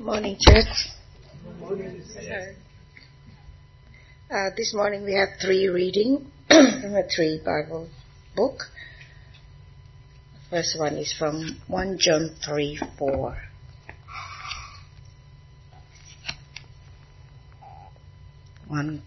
Morning, 0.00 0.36
church. 0.38 0.90
Morning, 1.58 2.00
Uh, 4.30 4.50
this 4.56 4.72
morning 4.72 5.04
we 5.04 5.14
have 5.14 5.30
three 5.42 5.66
reading 5.66 6.30
from 6.48 6.94
a 6.94 7.02
three 7.02 7.40
Bible 7.44 7.88
book. 8.36 8.70
The 10.44 10.50
first 10.50 10.78
one 10.78 10.94
is 10.94 11.12
from 11.12 11.60
1 11.66 11.98
John 11.98 12.30
3 12.44 12.78
4. 12.96 13.38
One 18.68 19.02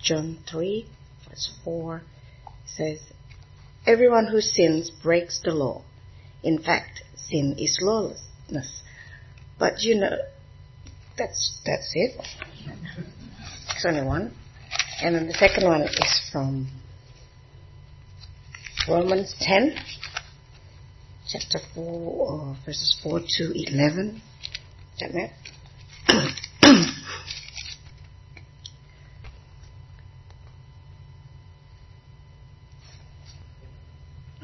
John 0.00 0.38
three 0.50 0.86
verse 1.28 1.50
four 1.62 2.04
says, 2.64 3.00
"Everyone 3.86 4.28
who 4.28 4.40
sins 4.40 4.90
breaks 4.90 5.40
the 5.42 5.52
law. 5.52 5.82
In 6.42 6.58
fact, 6.58 7.02
sin 7.16 7.56
is 7.58 7.78
lawlessness." 7.82 8.82
But 9.62 9.82
you 9.82 9.94
know, 9.94 10.16
that's 11.16 11.56
that's 11.64 11.92
it. 11.94 12.20
It's 13.70 13.86
only 13.86 14.02
one. 14.02 14.34
And 15.00 15.14
then 15.14 15.28
the 15.28 15.34
second 15.34 15.68
one 15.68 15.82
is 15.82 16.30
from 16.32 16.66
Romans 18.88 19.36
10, 19.38 19.76
chapter 21.28 21.60
4, 21.76 22.40
uh, 22.40 22.54
verses 22.66 22.98
4 23.04 23.20
to 23.20 23.52
11. 23.54 24.20
Is 24.94 24.98
that 24.98 25.14
right? 25.14 25.30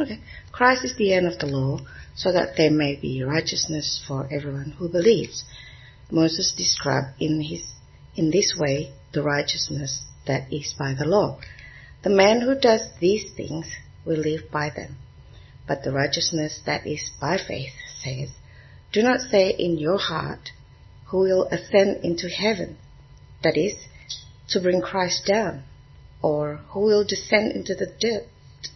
okay. 0.00 0.20
Christ 0.52 0.84
is 0.84 0.94
the 0.96 1.12
end 1.12 1.26
of 1.26 1.40
the 1.40 1.46
law, 1.46 1.80
so 2.18 2.32
that 2.32 2.56
there 2.56 2.70
may 2.70 2.96
be 2.96 3.22
righteousness 3.22 4.02
for 4.06 4.28
everyone 4.30 4.74
who 4.76 4.88
believes. 4.88 5.44
Moses 6.10 6.52
described 6.56 7.20
in 7.20 7.40
his 7.40 7.62
in 8.16 8.30
this 8.32 8.56
way 8.58 8.92
the 9.12 9.22
righteousness 9.22 10.02
that 10.26 10.52
is 10.52 10.74
by 10.76 10.94
the 10.94 11.04
law. 11.04 11.38
The 12.02 12.10
man 12.10 12.40
who 12.40 12.58
does 12.58 12.82
these 13.00 13.30
things 13.36 13.66
will 14.04 14.18
live 14.18 14.50
by 14.50 14.70
them. 14.74 14.96
But 15.68 15.84
the 15.84 15.92
righteousness 15.92 16.60
that 16.66 16.86
is 16.86 17.10
by 17.20 17.38
faith 17.38 17.72
says, 18.02 18.30
Do 18.92 19.02
not 19.02 19.20
say 19.20 19.50
in 19.50 19.78
your 19.78 19.98
heart, 19.98 20.50
Who 21.06 21.18
will 21.18 21.46
ascend 21.46 22.04
into 22.04 22.28
heaven? 22.28 22.78
That 23.44 23.56
is, 23.56 23.74
to 24.48 24.60
bring 24.60 24.80
Christ 24.80 25.24
down. 25.26 25.62
Or 26.20 26.56
who 26.70 26.80
will 26.80 27.04
descend 27.04 27.52
into 27.52 27.74
the 27.74 28.26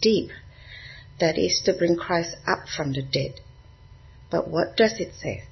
deep? 0.01 0.31
That 1.23 1.39
is, 1.39 1.63
to 1.67 1.73
bring 1.73 1.95
Christ 1.95 2.35
up 2.49 2.67
from 2.67 2.95
the 2.95 3.01
dead. 3.01 3.43
But 4.29 4.49
what 4.49 4.77
does 4.77 4.99
it 4.99 5.15
say? 5.15 5.45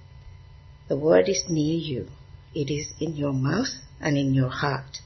The 0.89 0.99
word 0.99 1.29
is 1.29 1.45
near 1.49 1.79
you. 1.79 2.09
It 2.53 2.73
is 2.73 2.93
in 2.99 3.15
your 3.15 3.33
mouth 3.33 3.69
and 4.01 4.19
in 4.19 4.35
your 4.35 4.49
heart. 4.49 4.99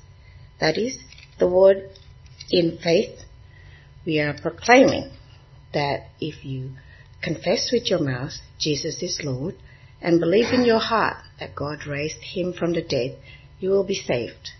That 0.60 0.78
is 0.78 1.00
the 1.38 1.50
word 1.50 1.90
in 2.50 2.78
faith. 2.82 3.26
We 4.06 4.18
are 4.20 4.32
proclaiming 4.32 5.10
that 5.74 6.06
if 6.18 6.46
you 6.46 6.70
confess 7.22 7.68
with 7.70 7.90
your 7.90 8.00
mouth 8.00 8.32
Jesus 8.58 9.02
is 9.02 9.20
Lord 9.22 9.56
and 10.00 10.18
believe 10.18 10.54
in 10.54 10.64
your 10.64 10.78
heart 10.78 11.18
that 11.40 11.54
God 11.54 11.86
raised 11.86 12.22
him 12.22 12.54
from 12.54 12.72
the 12.72 12.80
dead, 12.82 13.18
you 13.60 13.68
will 13.68 13.84
be 13.84 14.00
saved. 14.00 14.52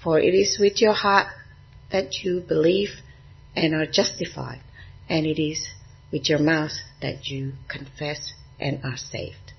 For 0.00 0.20
it 0.20 0.34
is 0.34 0.56
with 0.60 0.80
your 0.80 0.94
heart 0.94 1.26
that 1.90 2.22
you 2.22 2.44
believe 2.46 2.90
and 3.56 3.74
are 3.74 3.86
justified, 3.86 4.60
and 5.08 5.26
it 5.26 5.40
is 5.40 5.68
with 6.12 6.28
your 6.28 6.38
mouth 6.38 6.72
that 7.00 7.26
you 7.26 7.52
confess 7.68 8.32
and 8.60 8.80
are 8.84 8.96
saved. 8.96 9.52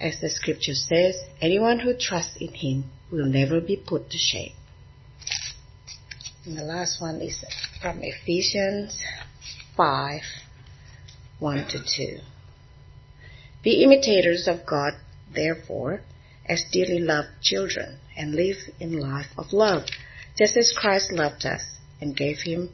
As 0.00 0.20
the 0.20 0.30
scripture 0.30 0.74
says, 0.74 1.16
anyone 1.40 1.80
who 1.80 1.94
trusts 1.98 2.36
in 2.40 2.52
him 2.52 2.84
will 3.10 3.26
never 3.26 3.60
be 3.60 3.76
put 3.76 4.10
to 4.10 4.18
shame. 4.18 4.52
And 6.44 6.56
the 6.56 6.64
last 6.64 7.00
one 7.00 7.20
is 7.20 7.44
from 7.82 8.00
Ephesians 8.02 9.02
5 9.76 10.20
1 11.40 11.68
to 11.68 11.78
2. 11.96 12.18
Be 13.62 13.82
imitators 13.82 14.48
of 14.48 14.64
God, 14.64 14.94
therefore, 15.32 16.00
as 16.46 16.64
dearly 16.72 17.00
loved 17.00 17.28
children, 17.42 17.98
and 18.16 18.34
live 18.34 18.56
in 18.80 18.98
life 18.98 19.26
of 19.36 19.52
love, 19.52 19.84
just 20.36 20.56
as 20.56 20.72
Christ 20.76 21.12
loved 21.12 21.44
us 21.44 21.62
and 22.00 22.16
gave 22.16 22.38
him 22.38 22.70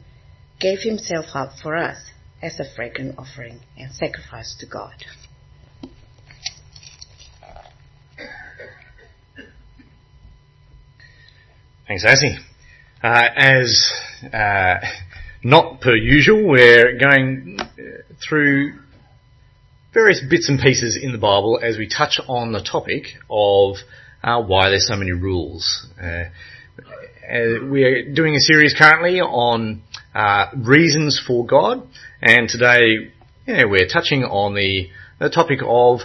gave 0.59 0.79
himself 0.79 1.25
up 1.33 1.51
for 1.61 1.75
us 1.75 1.97
as 2.41 2.59
a 2.59 2.65
fragrant 2.75 3.15
offering 3.17 3.59
and 3.77 3.91
sacrifice 3.93 4.55
to 4.59 4.65
God. 4.65 5.05
Thanks, 11.87 12.03
Assie. 12.03 12.37
Uh, 13.03 13.27
as 13.35 13.91
uh, 14.33 14.75
not 15.43 15.81
per 15.81 15.95
usual, 15.95 16.47
we're 16.47 16.97
going 16.97 17.59
through 18.27 18.79
various 19.93 20.23
bits 20.27 20.49
and 20.49 20.59
pieces 20.59 20.97
in 20.99 21.11
the 21.11 21.17
Bible 21.17 21.59
as 21.61 21.77
we 21.77 21.87
touch 21.87 22.19
on 22.27 22.51
the 22.51 22.61
topic 22.61 23.03
of 23.29 23.75
uh, 24.23 24.41
why 24.41 24.69
there's 24.69 24.87
so 24.87 24.95
many 24.95 25.11
rules. 25.11 25.87
Uh, 26.01 26.23
uh, 27.31 27.65
we 27.69 27.83
are 27.83 28.13
doing 28.13 28.35
a 28.35 28.39
series 28.39 28.73
currently 28.77 29.21
on 29.21 29.83
uh, 30.15 30.47
reasons 30.55 31.21
for 31.25 31.45
God, 31.45 31.87
and 32.21 32.49
today 32.49 33.11
you 33.45 33.53
know, 33.53 33.67
we're 33.67 33.87
touching 33.87 34.23
on 34.23 34.55
the, 34.55 34.89
the 35.19 35.29
topic 35.29 35.59
of 35.61 35.99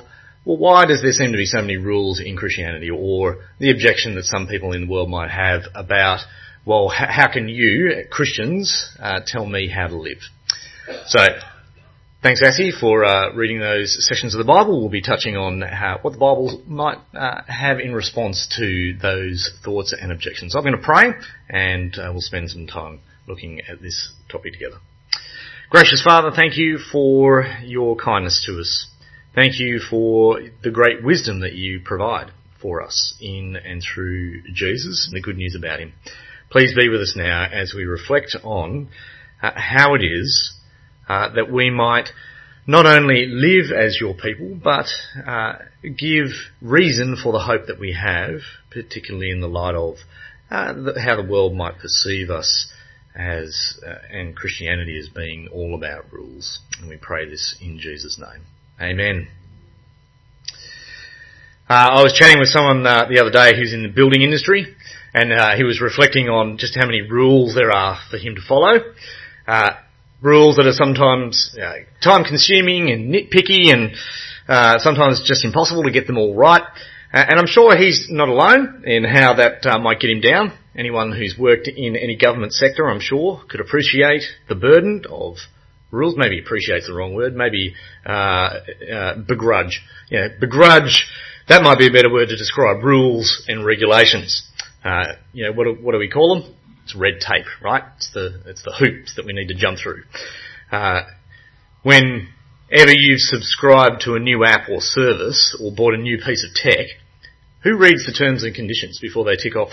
well, 0.45 0.57
why 0.57 0.87
does 0.87 1.03
there 1.03 1.13
seem 1.13 1.33
to 1.33 1.39
be 1.39 1.47
so 1.47 1.61
many 1.61 1.77
rules 1.77 2.19
in 2.19 2.37
Christianity, 2.37 2.91
or 2.91 3.45
the 3.59 3.71
objection 3.71 4.15
that 4.15 4.25
some 4.25 4.47
people 4.47 4.73
in 4.73 4.87
the 4.87 4.93
world 4.93 5.11
might 5.11 5.31
have 5.31 5.63
about, 5.75 6.21
well, 6.65 6.89
how 6.89 7.31
can 7.31 7.49
you, 7.49 8.05
Christians, 8.11 8.97
uh, 8.99 9.21
tell 9.27 9.45
me 9.45 9.69
how 9.69 9.89
to 9.89 9.97
live? 9.97 10.19
So, 11.07 11.27
thanks, 12.23 12.43
Assie, 12.43 12.73
for 12.73 13.05
uh, 13.05 13.35
reading 13.35 13.61
those 13.61 13.97
sections 14.09 14.35
of 14.35 14.39
the 14.39 14.51
Bible. 14.51 14.81
We'll 14.81 14.89
be 14.89 15.03
touching 15.03 15.37
on 15.37 15.61
how, 15.61 15.99
what 16.01 16.15
the 16.15 16.19
Bible 16.19 16.63
might 16.67 16.99
uh, 17.15 17.43
have 17.47 17.79
in 17.79 17.93
response 17.93 18.49
to 18.57 18.97
those 19.01 19.51
thoughts 19.63 19.95
and 19.99 20.11
objections. 20.11 20.57
I'm 20.57 20.63
going 20.63 20.75
to 20.75 20.83
pray, 20.83 21.13
and 21.51 21.95
uh, 21.99 22.09
we'll 22.13 22.23
spend 22.23 22.51
some 22.51 22.67
time 22.67 23.01
looking 23.31 23.61
at 23.69 23.81
this 23.81 24.13
topic 24.29 24.53
together. 24.53 24.77
Gracious 25.71 26.03
Father, 26.03 26.33
thank 26.35 26.57
you 26.57 26.79
for 26.79 27.47
your 27.65 27.97
kindness 27.97 28.43
to 28.47 28.59
us. 28.59 28.89
Thank 29.35 29.61
you 29.61 29.79
for 29.79 30.41
the 30.65 30.71
great 30.71 31.05
wisdom 31.05 31.41
that 31.41 31.53
you 31.53 31.81
provide 31.85 32.33
for 32.61 32.83
us 32.83 33.15
in 33.21 33.57
and 33.57 33.81
through 33.83 34.43
Jesus 34.53 35.07
and 35.07 35.17
the 35.17 35.23
good 35.23 35.37
news 35.37 35.55
about 35.57 35.79
him. 35.79 35.93
Please 36.51 36.75
be 36.75 36.89
with 36.89 37.01
us 37.01 37.15
now 37.17 37.47
as 37.51 37.73
we 37.73 37.85
reflect 37.85 38.37
on 38.43 38.89
uh, 39.41 39.53
how 39.55 39.95
it 39.95 40.03
is 40.03 40.53
uh, 41.09 41.33
that 41.35 41.53
we 41.53 41.71
might 41.71 42.09
not 42.67 42.87
only 42.87 43.27
live 43.27 43.71
as 43.71 43.99
your 44.01 44.15
people, 44.15 44.59
but 44.63 44.87
uh, 45.25 45.55
give 45.83 46.29
reason 46.61 47.17
for 47.17 47.33
the 47.33 47.39
hope 47.39 47.67
that 47.69 47.79
we 47.79 47.93
have, 47.93 48.41
particularly 48.71 49.31
in 49.31 49.41
the 49.41 49.49
light 49.49 49.75
of 49.75 49.95
uh, 50.51 50.75
how 51.01 51.17
the 51.17 51.29
world 51.29 51.55
might 51.55 51.79
perceive 51.79 52.31
us 52.31 52.71
as 53.15 53.79
uh, 53.87 53.95
and 54.11 54.37
Christianity 54.37 54.99
as 54.99 55.09
being 55.09 55.49
all 55.53 55.75
about 55.75 56.13
rules. 56.13 56.61
And 56.79 56.89
we 56.89 56.97
pray 56.97 57.29
this 57.29 57.57
in 57.61 57.79
Jesus' 57.79 58.19
name. 58.19 58.45
Amen. 58.81 59.29
Uh, 61.69 61.89
I 61.99 62.03
was 62.03 62.13
chatting 62.13 62.41
with 62.41 62.49
someone 62.49 62.87
uh, 62.87 63.07
the 63.09 63.21
other 63.21 63.31
day 63.31 63.57
who's 63.57 63.73
in 63.73 63.83
the 63.83 63.89
building 63.89 64.23
industry, 64.23 64.75
and 65.15 65.33
uh, 65.33 65.57
he 65.57 65.63
was 65.63 65.81
reflecting 65.81 66.29
on 66.29 66.59
just 66.59 66.77
how 66.77 66.87
many 66.87 67.03
rules 67.03 67.55
there 67.55 67.71
are 67.71 67.99
for 68.11 68.17
him 68.17 68.35
to 68.35 68.41
follow. 68.41 68.79
Uh, 69.47 69.71
rules 70.21 70.57
that 70.57 70.67
are 70.67 70.73
sometimes 70.73 71.57
uh, 71.61 71.75
time-consuming 72.03 72.91
and 72.91 73.15
nitpicky, 73.15 73.73
and 73.73 73.93
uh, 74.49 74.79
sometimes 74.79 75.23
just 75.25 75.45
impossible 75.45 75.85
to 75.85 75.93
get 75.93 76.07
them 76.07 76.19
all 76.19 76.35
right. 76.35 76.63
and 77.13 77.39
I'm 77.39 77.47
sure 77.47 77.77
he's 77.77 78.09
not 78.11 78.29
alone 78.29 78.83
in 78.85 79.05
how 79.05 79.35
that 79.35 79.63
might 79.81 80.01
get 80.01 80.11
him 80.11 80.21
down. 80.21 80.53
Anyone 80.77 81.13
who's 81.13 81.37
worked 81.39 81.69
in 81.69 81.97
any 81.97 82.17
government 82.17 82.53
sector, 82.53 82.89
I'm 82.89 83.01
sure, 83.01 83.43
could 83.49 83.61
appreciate 83.61 84.23
the 84.49 84.55
burden 84.55 85.05
of 85.11 85.37
rules 85.91 86.15
maybe 86.17 86.39
appreciates 86.39 86.87
the 86.87 86.95
wrong 86.95 87.15
word, 87.15 87.35
maybe 87.35 87.75
uh, 88.07 88.11
uh, 88.93 89.17
begrudge. 89.27 89.83
You 90.09 90.21
know, 90.21 90.29
begrudge, 90.39 91.07
that 91.49 91.63
might 91.63 91.79
be 91.79 91.89
a 91.89 91.93
better 91.93 92.13
word 92.13 92.29
to 92.29 92.37
describe 92.37 92.85
rules 92.85 93.45
and 93.49 93.65
regulations. 93.65 94.49
Uh, 94.85 95.15
you 95.33 95.45
know, 95.45 95.53
what 95.53 95.65
do, 95.65 95.75
what 95.83 95.93
do 95.93 95.99
we 95.99 96.09
call 96.09 96.41
them? 96.41 96.55
It's 96.85 96.95
red 96.95 97.21
tape, 97.21 97.47
right? 97.63 97.83
It's 97.97 98.11
the, 98.15 98.41
it's 98.47 98.63
the 98.63 98.75
hoops 98.79 99.17
that 99.17 99.27
we 99.27 99.33
need 99.33 99.49
to 99.49 99.55
jump 99.55 99.79
through. 99.79 100.05
Uh, 100.71 101.03
whenever 101.83 102.93
you've 102.93 103.21
subscribed 103.21 104.03
to 104.03 104.15
a 104.15 104.21
new 104.21 104.45
app 104.45 104.69
or 104.69 104.81
service 104.81 105.57
or 105.61 105.73
bought 105.73 105.95
a 105.95 105.99
new 105.99 106.19
piece 106.19 106.47
of 106.49 106.55
tech, 106.55 106.87
who 107.63 107.77
reads 107.77 108.07
the 108.07 108.13
terms 108.13 108.43
and 108.43 108.55
conditions 108.55 108.99
before 109.01 109.25
they 109.25 109.37
tick 109.37 109.55
off 109.55 109.71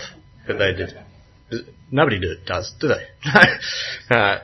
that 0.48 0.58
they 0.58 0.72
did? 0.74 1.64
Nobody 1.90 2.20
do, 2.20 2.34
does, 2.44 2.74
do 2.80 2.88
they? 2.88 3.04
uh, 4.14 4.38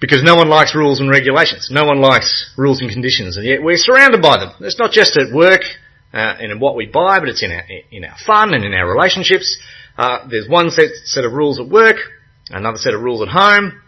Because 0.00 0.22
no 0.22 0.36
one 0.36 0.48
likes 0.48 0.74
rules 0.74 1.00
and 1.00 1.10
regulations. 1.10 1.70
No 1.72 1.84
one 1.84 2.00
likes 2.00 2.52
rules 2.56 2.80
and 2.80 2.90
conditions, 2.90 3.36
and 3.36 3.46
yet 3.46 3.62
we're 3.62 3.76
surrounded 3.76 4.22
by 4.22 4.38
them. 4.38 4.52
It's 4.60 4.78
not 4.78 4.92
just 4.92 5.16
at 5.16 5.34
work 5.34 5.62
uh, 6.12 6.16
and 6.40 6.52
in 6.52 6.60
what 6.60 6.76
we 6.76 6.86
buy, 6.86 7.18
but 7.20 7.28
it's 7.28 7.42
in 7.42 7.50
our 7.50 7.64
in 7.90 8.04
our 8.04 8.16
fun 8.26 8.54
and 8.54 8.64
in 8.64 8.74
our 8.74 8.88
relationships. 8.88 9.58
Uh, 9.96 10.26
there's 10.30 10.48
one 10.48 10.70
set 10.70 10.90
set 11.04 11.24
of 11.24 11.32
rules 11.32 11.58
at 11.58 11.68
work, 11.68 11.96
another 12.50 12.78
set 12.78 12.94
of 12.94 13.00
rules 13.02 13.22
at 13.22 13.28
home, 13.28 13.80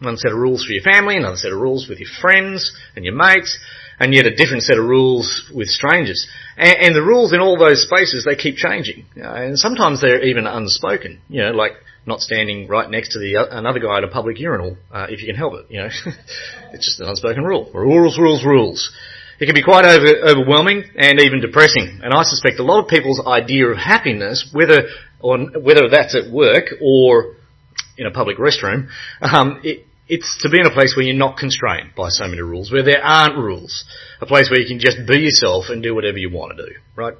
one 0.00 0.16
set 0.16 0.32
of 0.32 0.38
rules 0.38 0.64
for 0.64 0.72
your 0.72 0.82
family, 0.82 1.16
another 1.16 1.36
set 1.36 1.52
of 1.52 1.60
rules 1.60 1.88
with 1.88 1.98
your 1.98 2.10
friends 2.20 2.74
and 2.94 3.04
your 3.04 3.14
mates, 3.14 3.58
and 3.98 4.14
yet 4.14 4.26
a 4.26 4.34
different 4.34 4.62
set 4.62 4.78
of 4.78 4.84
rules 4.84 5.50
with 5.54 5.68
strangers. 5.68 6.28
And, 6.56 6.76
and 6.78 6.94
the 6.94 7.02
rules 7.02 7.32
in 7.32 7.40
all 7.40 7.58
those 7.58 7.82
spaces 7.82 8.24
they 8.24 8.36
keep 8.36 8.56
changing, 8.56 9.06
uh, 9.16 9.32
and 9.34 9.58
sometimes 9.58 10.00
they're 10.00 10.24
even 10.24 10.46
unspoken. 10.46 11.20
You 11.28 11.42
know, 11.42 11.50
like 11.50 11.72
not 12.06 12.20
standing 12.20 12.68
right 12.68 12.88
next 12.88 13.12
to 13.12 13.18
the 13.18 13.46
another 13.50 13.80
guy 13.80 13.98
at 13.98 14.04
a 14.04 14.08
public 14.08 14.38
urinal 14.38 14.76
uh, 14.92 15.06
if 15.10 15.20
you 15.20 15.26
can 15.26 15.36
help 15.36 15.54
it. 15.54 15.66
You 15.68 15.82
know, 15.82 15.88
it's 16.72 16.86
just 16.86 17.00
an 17.00 17.08
unspoken 17.08 17.44
rule. 17.44 17.70
Rules, 17.74 18.18
rules, 18.18 18.44
rules. 18.44 18.90
It 19.40 19.46
can 19.46 19.54
be 19.54 19.62
quite 19.62 19.84
over, 19.84 20.06
overwhelming 20.26 20.82
and 20.96 21.20
even 21.20 21.40
depressing. 21.40 22.00
And 22.02 22.12
I 22.12 22.24
suspect 22.24 22.58
a 22.58 22.64
lot 22.64 22.82
of 22.82 22.88
people's 22.88 23.22
idea 23.24 23.68
of 23.68 23.76
happiness, 23.76 24.50
whether 24.52 24.88
or 25.20 25.38
whether 25.60 25.88
that's 25.88 26.16
at 26.16 26.32
work 26.32 26.66
or 26.80 27.36
in 27.96 28.06
a 28.06 28.10
public 28.10 28.38
restroom, 28.38 28.88
um, 29.20 29.60
it, 29.64 29.84
it's 30.08 30.38
to 30.42 30.48
be 30.48 30.58
in 30.58 30.66
a 30.66 30.72
place 30.72 30.94
where 30.96 31.04
you're 31.04 31.16
not 31.16 31.36
constrained 31.36 31.90
by 31.94 32.08
so 32.08 32.26
many 32.26 32.40
rules, 32.40 32.72
where 32.72 32.82
there 32.82 33.02
aren't 33.02 33.36
rules, 33.36 33.84
a 34.20 34.26
place 34.26 34.50
where 34.50 34.60
you 34.60 34.66
can 34.66 34.78
just 34.78 34.98
be 35.06 35.18
yourself 35.18 35.66
and 35.68 35.82
do 35.82 35.94
whatever 35.94 36.18
you 36.18 36.30
want 36.30 36.56
to 36.56 36.66
do, 36.66 36.72
right? 36.96 37.14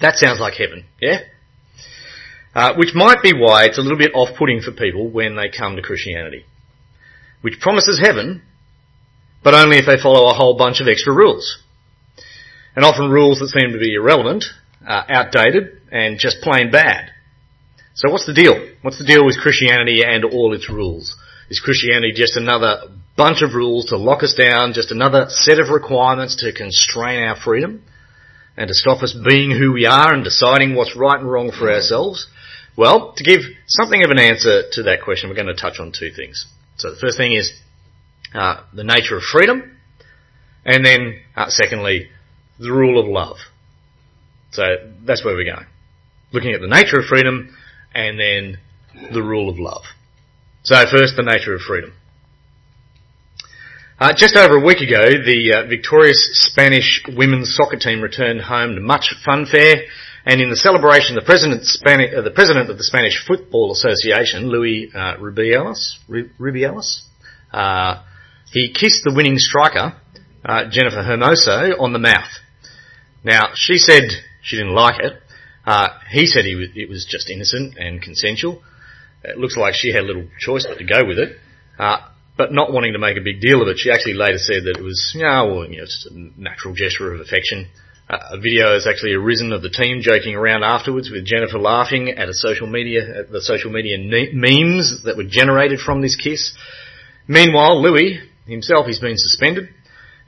That 0.00 0.16
sounds 0.16 0.38
like 0.38 0.54
heaven, 0.54 0.84
yeah? 1.00 1.20
Uh, 2.54 2.74
which 2.76 2.94
might 2.94 3.22
be 3.22 3.32
why 3.32 3.64
it's 3.64 3.78
a 3.78 3.82
little 3.82 3.98
bit 3.98 4.12
off-putting 4.14 4.60
for 4.60 4.72
people 4.72 5.10
when 5.10 5.36
they 5.36 5.48
come 5.48 5.76
to 5.76 5.82
Christianity, 5.82 6.44
which 7.40 7.60
promises 7.60 8.00
heaven, 8.02 8.42
but 9.42 9.54
only 9.54 9.78
if 9.78 9.86
they 9.86 10.00
follow 10.02 10.28
a 10.28 10.34
whole 10.34 10.56
bunch 10.56 10.80
of 10.80 10.88
extra 10.88 11.14
rules. 11.14 11.58
And 12.76 12.84
often 12.84 13.10
rules 13.10 13.38
that 13.38 13.48
seem 13.48 13.72
to 13.72 13.78
be 13.78 13.94
irrelevant, 13.94 14.44
uh, 14.86 15.02
outdated, 15.08 15.80
and 15.90 16.18
just 16.18 16.42
plain 16.42 16.70
bad. 16.70 17.10
So 17.94 18.10
what's 18.10 18.26
the 18.26 18.34
deal? 18.34 18.54
What's 18.82 18.98
the 18.98 19.04
deal 19.04 19.24
with 19.24 19.40
Christianity 19.40 20.02
and 20.04 20.24
all 20.24 20.54
its 20.54 20.70
rules? 20.70 21.16
Is 21.50 21.60
Christianity 21.60 22.12
just 22.14 22.36
another 22.36 22.82
bunch 23.16 23.42
of 23.42 23.54
rules 23.54 23.86
to 23.86 23.96
lock 23.96 24.22
us 24.22 24.34
down, 24.34 24.74
just 24.74 24.90
another 24.90 25.26
set 25.28 25.58
of 25.58 25.70
requirements 25.70 26.36
to 26.36 26.52
constrain 26.52 27.24
our 27.24 27.36
freedom 27.36 27.82
and 28.56 28.68
to 28.68 28.74
stop 28.74 29.02
us 29.02 29.16
being 29.28 29.50
who 29.50 29.72
we 29.72 29.86
are 29.86 30.12
and 30.12 30.24
deciding 30.24 30.74
what's 30.74 30.96
right 30.96 31.18
and 31.18 31.30
wrong 31.30 31.50
for 31.50 31.72
ourselves? 31.72 32.28
Well, 32.76 33.14
to 33.16 33.24
give 33.24 33.40
something 33.66 34.04
of 34.04 34.10
an 34.10 34.20
answer 34.20 34.62
to 34.72 34.82
that 34.84 35.02
question, 35.02 35.28
we're 35.30 35.36
going 35.36 35.48
to 35.48 35.54
touch 35.54 35.80
on 35.80 35.92
two 35.92 36.10
things. 36.10 36.46
So 36.76 36.90
the 36.90 37.00
first 37.00 37.16
thing 37.16 37.32
is 37.32 37.52
uh, 38.34 38.62
the 38.74 38.84
nature 38.84 39.16
of 39.16 39.22
freedom, 39.22 39.76
and 40.64 40.84
then 40.84 41.20
uh, 41.34 41.48
secondly, 41.48 42.08
the 42.58 42.70
rule 42.70 43.00
of 43.00 43.08
love. 43.08 43.36
So 44.52 44.62
that's 45.04 45.24
where 45.24 45.34
we're 45.34 45.52
going. 45.52 45.66
Looking 46.32 46.52
at 46.52 46.60
the 46.60 46.68
nature 46.68 46.98
of 46.98 47.06
freedom, 47.06 47.56
and 47.94 48.20
then 48.20 48.58
the 49.12 49.22
rule 49.22 49.48
of 49.48 49.58
love. 49.58 49.82
So 50.62 50.76
first, 50.90 51.16
the 51.16 51.22
nature 51.22 51.54
of 51.54 51.60
freedom. 51.60 51.92
Uh, 53.98 54.12
just 54.16 54.36
over 54.36 54.56
a 54.56 54.64
week 54.64 54.78
ago, 54.78 55.02
the 55.24 55.54
uh, 55.54 55.68
victorious 55.68 56.30
Spanish 56.32 57.02
women's 57.08 57.54
soccer 57.56 57.76
team 57.76 58.00
returned 58.00 58.40
home 58.40 58.74
to 58.74 58.80
much 58.80 59.14
funfare 59.26 59.86
and 60.28 60.42
in 60.42 60.50
the 60.50 60.56
celebration, 60.56 61.14
the 61.14 61.22
president, 61.22 61.62
Spani- 61.62 62.14
uh, 62.16 62.20
the 62.20 62.30
president 62.30 62.68
of 62.68 62.76
the 62.76 62.84
Spanish 62.84 63.24
Football 63.26 63.72
Association, 63.72 64.48
Luis 64.50 64.94
uh, 64.94 65.16
Rubiales, 65.16 65.96
Rubiales 66.38 67.00
uh, 67.50 68.02
he 68.52 68.72
kissed 68.72 69.04
the 69.04 69.14
winning 69.14 69.38
striker, 69.38 69.96
uh, 70.44 70.64
Jennifer 70.70 71.02
Hermoso, 71.02 71.80
on 71.80 71.92
the 71.92 71.98
mouth. 71.98 72.28
Now, 73.24 73.52
she 73.54 73.78
said 73.78 74.04
she 74.42 74.56
didn't 74.56 74.74
like 74.74 75.00
it. 75.00 75.14
Uh, 75.66 75.88
he 76.10 76.26
said 76.26 76.44
he 76.44 76.52
it 76.76 76.88
was 76.88 77.06
just 77.08 77.30
innocent 77.30 77.76
and 77.78 78.00
consensual. 78.02 78.62
It 79.28 79.38
looks 79.38 79.56
like 79.56 79.74
she 79.74 79.92
had 79.92 80.04
little 80.04 80.26
choice 80.38 80.66
but 80.68 80.78
to 80.78 80.84
go 80.84 81.06
with 81.06 81.18
it. 81.18 81.36
Uh, 81.78 81.98
but 82.36 82.52
not 82.52 82.72
wanting 82.72 82.92
to 82.92 82.98
make 82.98 83.16
a 83.16 83.20
big 83.20 83.40
deal 83.40 83.60
of 83.60 83.68
it, 83.68 83.78
she 83.78 83.90
actually 83.90 84.14
later 84.14 84.38
said 84.38 84.62
that 84.64 84.78
it 84.78 84.82
was, 84.82 85.12
know, 85.16 85.46
well, 85.46 85.66
you 85.66 85.78
know, 85.78 85.84
just 85.84 86.06
a 86.06 86.40
natural 86.40 86.72
gesture 86.72 87.12
of 87.12 87.20
affection. 87.20 87.68
Uh, 88.08 88.18
a 88.30 88.40
video 88.40 88.72
has 88.72 88.86
actually 88.86 89.12
arisen 89.12 89.52
of 89.52 89.60
the 89.60 89.68
team 89.68 90.00
joking 90.00 90.34
around 90.34 90.62
afterwards 90.62 91.10
with 91.10 91.26
Jennifer 91.26 91.58
laughing 91.58 92.10
at 92.10 92.28
a 92.28 92.34
social 92.34 92.66
media, 92.66 93.02
at 93.20 93.30
the 93.30 93.42
social 93.42 93.70
media 93.70 93.98
ne- 93.98 94.32
memes 94.32 95.02
that 95.04 95.16
were 95.16 95.26
generated 95.28 95.80
from 95.80 96.00
this 96.00 96.16
kiss. 96.16 96.56
Meanwhile, 97.26 97.82
Louis 97.82 98.20
himself, 98.46 98.86
he's 98.86 99.00
been 99.00 99.18
suspended 99.18 99.68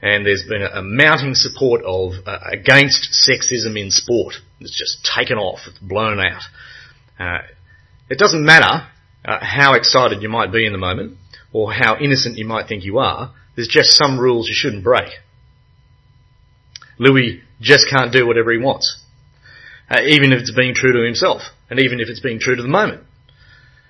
and 0.01 0.25
there's 0.25 0.45
been 0.47 0.61
a, 0.61 0.79
a 0.79 0.81
mounting 0.81 1.35
support 1.35 1.81
of 1.85 2.13
uh, 2.25 2.39
against 2.51 3.09
sexism 3.27 3.79
in 3.79 3.91
sport. 3.91 4.35
It's 4.59 4.77
just 4.77 5.07
taken 5.15 5.37
off, 5.37 5.59
it's 5.67 5.79
blown 5.79 6.19
out. 6.19 6.41
Uh, 7.19 7.43
it 8.09 8.17
doesn't 8.17 8.43
matter 8.43 8.87
uh, 9.25 9.39
how 9.41 9.73
excited 9.73 10.21
you 10.21 10.29
might 10.29 10.51
be 10.51 10.65
in 10.65 10.71
the 10.71 10.77
moment 10.77 11.17
or 11.53 11.71
how 11.71 11.97
innocent 11.97 12.37
you 12.37 12.45
might 12.45 12.67
think 12.67 12.83
you 12.83 12.99
are. 12.99 13.33
There's 13.55 13.67
just 13.67 13.91
some 13.91 14.19
rules 14.19 14.47
you 14.47 14.55
shouldn't 14.55 14.83
break. 14.83 15.09
Louis 16.97 17.41
just 17.59 17.89
can't 17.89 18.13
do 18.13 18.25
whatever 18.25 18.51
he 18.51 18.57
wants. 18.57 19.01
Uh, 19.89 20.01
even 20.07 20.31
if 20.31 20.39
it's 20.39 20.55
being 20.55 20.73
true 20.73 20.93
to 20.93 21.05
himself, 21.05 21.41
and 21.69 21.79
even 21.79 21.99
if 21.99 22.07
it's 22.07 22.21
being 22.21 22.39
true 22.39 22.55
to 22.55 22.61
the 22.61 22.67
moment. 22.67 23.03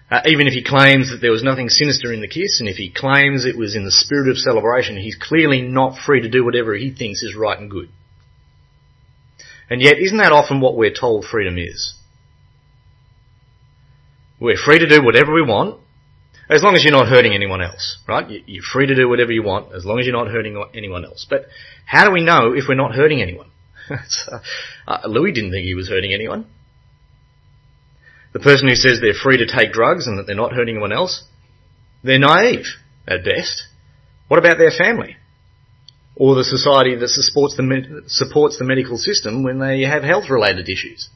Uh, 0.09 0.21
even 0.25 0.47
if 0.47 0.53
he 0.53 0.63
claims 0.63 1.09
that 1.09 1.19
there 1.21 1.31
was 1.31 1.43
nothing 1.43 1.69
sinister 1.69 2.11
in 2.11 2.19
the 2.19 2.27
kiss, 2.27 2.59
and 2.59 2.67
if 2.67 2.75
he 2.75 2.91
claims 2.91 3.45
it 3.45 3.57
was 3.57 3.75
in 3.75 3.85
the 3.85 3.91
spirit 3.91 4.29
of 4.29 4.37
celebration, 4.37 4.97
he's 4.97 5.15
clearly 5.15 5.61
not 5.61 5.97
free 5.97 6.21
to 6.21 6.29
do 6.29 6.43
whatever 6.43 6.75
he 6.75 6.93
thinks 6.93 7.23
is 7.23 7.35
right 7.35 7.57
and 7.57 7.71
good. 7.71 7.89
And 9.69 9.81
yet, 9.81 9.99
isn't 9.99 10.17
that 10.17 10.33
often 10.33 10.59
what 10.59 10.75
we're 10.75 10.93
told 10.93 11.23
freedom 11.23 11.57
is? 11.57 11.93
We're 14.41 14.57
free 14.57 14.79
to 14.79 14.89
do 14.89 15.05
whatever 15.05 15.31
we 15.31 15.43
want, 15.43 15.79
as 16.49 16.63
long 16.63 16.75
as 16.75 16.83
you're 16.83 16.91
not 16.91 17.07
hurting 17.07 17.33
anyone 17.33 17.61
else, 17.61 17.99
right? 18.07 18.25
You're 18.47 18.63
free 18.63 18.87
to 18.87 18.95
do 18.95 19.07
whatever 19.07 19.31
you 19.31 19.43
want, 19.43 19.71
as 19.75 19.85
long 19.85 19.99
as 19.99 20.07
you're 20.07 20.17
not 20.17 20.31
hurting 20.31 20.61
anyone 20.73 21.05
else. 21.05 21.27
But 21.29 21.45
how 21.85 22.05
do 22.05 22.11
we 22.11 22.23
know 22.23 22.53
if 22.53 22.65
we're 22.67 22.73
not 22.73 22.95
hurting 22.95 23.21
anyone? 23.21 23.51
uh, 24.87 24.97
Louis 25.05 25.31
didn't 25.31 25.51
think 25.51 25.65
he 25.65 25.75
was 25.75 25.89
hurting 25.89 26.11
anyone. 26.11 26.47
The 28.33 28.39
person 28.39 28.67
who 28.67 28.73
says 28.73 28.99
they're 28.99 29.13
free 29.13 29.37
to 29.37 29.45
take 29.45 29.73
drugs 29.73 30.07
and 30.07 30.17
that 30.17 30.25
they're 30.25 30.35
not 30.35 30.53
hurting 30.53 30.75
anyone 30.75 30.91
else, 30.91 31.23
they're 32.03 32.17
naive 32.17 32.65
at 33.07 33.23
best. 33.23 33.65
What 34.27 34.39
about 34.39 34.57
their 34.57 34.71
family? 34.71 35.17
Or 36.15 36.33
the 36.33 36.43
society 36.43 36.95
that 36.95 37.09
supports 37.09 37.55
the, 37.55 38.03
supports 38.07 38.57
the 38.57 38.65
medical 38.65 38.97
system 38.97 39.43
when 39.43 39.59
they 39.59 39.81
have 39.81 40.01
health 40.01 40.31
related 40.31 40.67
issues? 40.67 41.09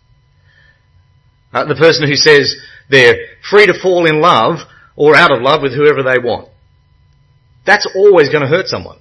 Uh, 1.55 1.63
the 1.63 1.75
person 1.75 2.05
who 2.05 2.17
says 2.17 2.53
they're 2.89 3.15
free 3.49 3.65
to 3.65 3.79
fall 3.81 4.05
in 4.05 4.19
love 4.19 4.59
or 4.97 5.15
out 5.15 5.31
of 5.31 5.41
love 5.41 5.61
with 5.61 5.73
whoever 5.73 6.03
they 6.03 6.19
want. 6.19 6.49
That's 7.65 7.87
always 7.95 8.27
going 8.27 8.41
to 8.41 8.49
hurt 8.49 8.67
someone, 8.67 8.99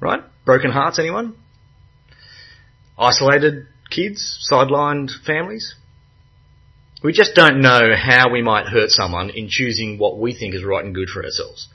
right? 0.00 0.20
Broken 0.44 0.72
hearts, 0.72 0.98
anyone? 0.98 1.36
Isolated 2.98 3.68
kids, 3.90 4.44
sidelined 4.50 5.10
families? 5.24 5.76
We 7.04 7.12
just 7.12 7.36
don't 7.36 7.60
know 7.60 7.94
how 7.96 8.28
we 8.32 8.42
might 8.42 8.66
hurt 8.66 8.90
someone 8.90 9.30
in 9.30 9.46
choosing 9.48 9.96
what 9.96 10.18
we 10.18 10.34
think 10.34 10.56
is 10.56 10.64
right 10.64 10.84
and 10.84 10.96
good 10.96 11.08
for 11.08 11.24
ourselves. 11.24 11.68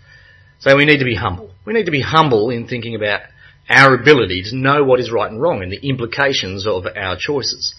So 0.59 0.75
we 0.75 0.83
need 0.83 0.99
to 0.99 1.05
be 1.05 1.15
humble. 1.15 1.51
We 1.65 1.71
need 1.71 1.85
to 1.85 1.91
be 1.91 2.01
humble 2.01 2.49
in 2.49 2.67
thinking 2.67 2.93
about 2.93 3.21
our 3.69 3.95
ability 3.95 4.43
to 4.49 4.57
know 4.57 4.83
what 4.83 4.99
is 4.99 5.13
right 5.13 5.31
and 5.31 5.41
wrong 5.41 5.63
and 5.63 5.71
the 5.71 5.87
implications 5.87 6.67
of 6.67 6.83
our 6.97 7.15
choices. 7.17 7.73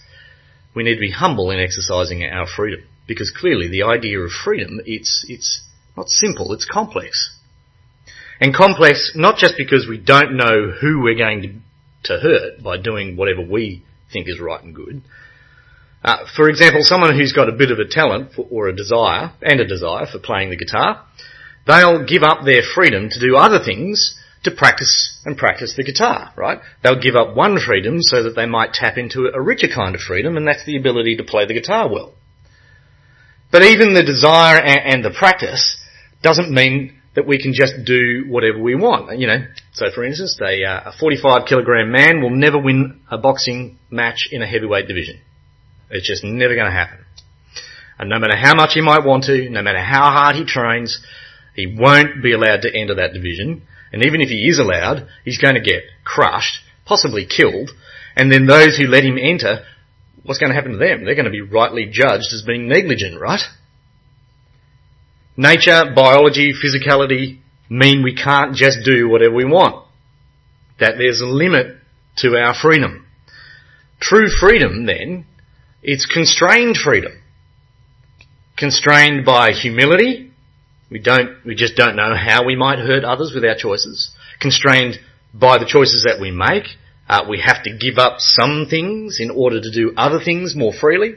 We 0.73 0.83
need 0.83 0.95
to 0.95 1.01
be 1.01 1.11
humble 1.11 1.51
in 1.51 1.59
exercising 1.59 2.23
our 2.23 2.47
freedom 2.47 2.83
because 3.07 3.31
clearly 3.37 3.67
the 3.67 3.83
idea 3.83 4.19
of 4.19 4.31
freedom, 4.31 4.79
it's, 4.85 5.25
it's 5.27 5.61
not 5.97 6.09
simple, 6.09 6.53
it's 6.53 6.65
complex. 6.65 7.37
And 8.39 8.55
complex 8.55 9.11
not 9.15 9.37
just 9.37 9.55
because 9.57 9.85
we 9.87 9.97
don't 9.97 10.35
know 10.35 10.71
who 10.71 11.01
we're 11.01 11.17
going 11.17 11.41
to 11.41 11.53
to 12.03 12.19
hurt 12.19 12.63
by 12.63 12.77
doing 12.77 13.15
whatever 13.15 13.41
we 13.41 13.83
think 14.11 14.27
is 14.27 14.39
right 14.39 14.63
and 14.63 14.75
good. 14.75 15.01
Uh, 16.03 16.25
for 16.35 16.49
example, 16.49 16.81
someone 16.83 17.15
who's 17.15 17.33
got 17.33 17.49
a 17.49 17.51
bit 17.51 17.71
of 17.71 17.77
a 17.77 17.87
talent 17.87 18.33
for, 18.33 18.47
or 18.49 18.67
a 18.67 18.75
desire, 18.75 19.31
and 19.41 19.59
a 19.59 19.67
desire 19.67 20.07
for 20.11 20.19
playing 20.19 20.49
the 20.49 20.57
guitar, 20.57 21.05
they'll 21.67 22.05
give 22.05 22.23
up 22.23 22.43
their 22.43 22.63
freedom 22.73 23.09
to 23.09 23.19
do 23.19 23.35
other 23.35 23.59
things 23.63 24.17
to 24.43 24.51
practice 24.51 25.19
and 25.25 25.37
practice 25.37 25.75
the 25.75 25.83
guitar, 25.83 26.31
right? 26.35 26.59
They'll 26.83 26.99
give 26.99 27.15
up 27.15 27.35
one 27.35 27.59
freedom 27.59 28.01
so 28.01 28.23
that 28.23 28.35
they 28.35 28.45
might 28.45 28.73
tap 28.73 28.97
into 28.97 29.29
a 29.33 29.41
richer 29.41 29.67
kind 29.73 29.95
of 29.95 30.01
freedom, 30.01 30.35
and 30.35 30.47
that's 30.47 30.65
the 30.65 30.77
ability 30.77 31.17
to 31.17 31.23
play 31.23 31.45
the 31.45 31.53
guitar 31.53 31.89
well. 31.89 32.13
But 33.51 33.63
even 33.63 33.93
the 33.93 34.03
desire 34.03 34.57
and, 34.57 34.95
and 34.95 35.05
the 35.05 35.15
practice 35.17 35.77
doesn't 36.23 36.51
mean 36.51 36.97
that 37.15 37.27
we 37.27 37.41
can 37.41 37.53
just 37.53 37.73
do 37.85 38.25
whatever 38.29 38.57
we 38.57 38.73
want. 38.73 39.19
You 39.19 39.27
know, 39.27 39.45
so 39.73 39.91
for 39.93 40.03
instance, 40.03 40.39
a, 40.41 40.63
uh, 40.63 40.91
a 40.91 40.93
45 40.97 41.45
kilogram 41.47 41.91
man 41.91 42.21
will 42.21 42.29
never 42.29 42.57
win 42.57 43.01
a 43.11 43.17
boxing 43.17 43.77
match 43.89 44.29
in 44.31 44.41
a 44.41 44.47
heavyweight 44.47 44.87
division. 44.87 45.19
It's 45.89 46.07
just 46.07 46.23
never 46.23 46.55
going 46.55 46.67
to 46.67 46.71
happen. 46.71 46.99
And 47.99 48.09
no 48.09 48.17
matter 48.17 48.37
how 48.37 48.55
much 48.55 48.71
he 48.73 48.81
might 48.81 49.03
want 49.05 49.25
to, 49.25 49.49
no 49.49 49.61
matter 49.61 49.81
how 49.81 50.09
hard 50.09 50.35
he 50.35 50.45
trains, 50.45 51.03
He 51.53 51.67
won't 51.67 52.23
be 52.23 52.31
allowed 52.31 52.61
to 52.61 52.73
enter 52.73 52.95
that 52.95 53.13
division. 53.13 53.63
And 53.91 54.03
even 54.05 54.21
if 54.21 54.29
he 54.29 54.47
is 54.47 54.59
allowed, 54.59 55.07
he's 55.25 55.37
going 55.37 55.55
to 55.55 55.61
get 55.61 55.83
crushed, 56.03 56.59
possibly 56.85 57.25
killed. 57.25 57.71
And 58.15 58.31
then 58.31 58.45
those 58.45 58.77
who 58.77 58.87
let 58.87 59.03
him 59.03 59.17
enter, 59.19 59.63
what's 60.23 60.39
going 60.39 60.49
to 60.49 60.55
happen 60.55 60.73
to 60.73 60.77
them? 60.77 61.03
They're 61.03 61.15
going 61.15 61.25
to 61.25 61.31
be 61.31 61.41
rightly 61.41 61.89
judged 61.91 62.33
as 62.33 62.43
being 62.45 62.67
negligent, 62.67 63.19
right? 63.19 63.41
Nature, 65.37 65.91
biology, 65.95 66.53
physicality 66.53 67.39
mean 67.69 68.03
we 68.03 68.15
can't 68.15 68.55
just 68.55 68.79
do 68.83 69.09
whatever 69.09 69.33
we 69.33 69.45
want. 69.45 69.85
That 70.79 70.95
there's 70.97 71.21
a 71.21 71.25
limit 71.25 71.77
to 72.17 72.35
our 72.37 72.53
freedom. 72.53 73.05
True 73.99 74.27
freedom, 74.29 74.85
then, 74.85 75.25
it's 75.81 76.05
constrained 76.05 76.77
freedom. 76.77 77.13
Constrained 78.57 79.25
by 79.25 79.51
humility. 79.51 80.30
We 80.91 80.99
don't, 80.99 81.37
we 81.45 81.55
just 81.55 81.77
don't 81.77 81.95
know 81.95 82.13
how 82.13 82.45
we 82.45 82.57
might 82.57 82.79
hurt 82.79 83.05
others 83.05 83.31
with 83.33 83.45
our 83.45 83.55
choices. 83.57 84.11
Constrained 84.41 84.99
by 85.33 85.57
the 85.57 85.65
choices 85.65 86.03
that 86.05 86.19
we 86.19 86.31
make. 86.31 86.65
Uh, 87.07 87.23
we 87.29 87.39
have 87.39 87.63
to 87.63 87.77
give 87.77 87.97
up 87.97 88.15
some 88.19 88.67
things 88.69 89.17
in 89.19 89.31
order 89.31 89.61
to 89.61 89.71
do 89.71 89.93
other 89.95 90.19
things 90.23 90.53
more 90.53 90.73
freely. 90.73 91.15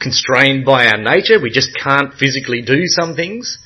Constrained 0.00 0.64
by 0.64 0.86
our 0.86 0.96
nature. 0.96 1.38
We 1.40 1.50
just 1.50 1.76
can't 1.76 2.14
physically 2.14 2.62
do 2.62 2.86
some 2.86 3.14
things. 3.14 3.58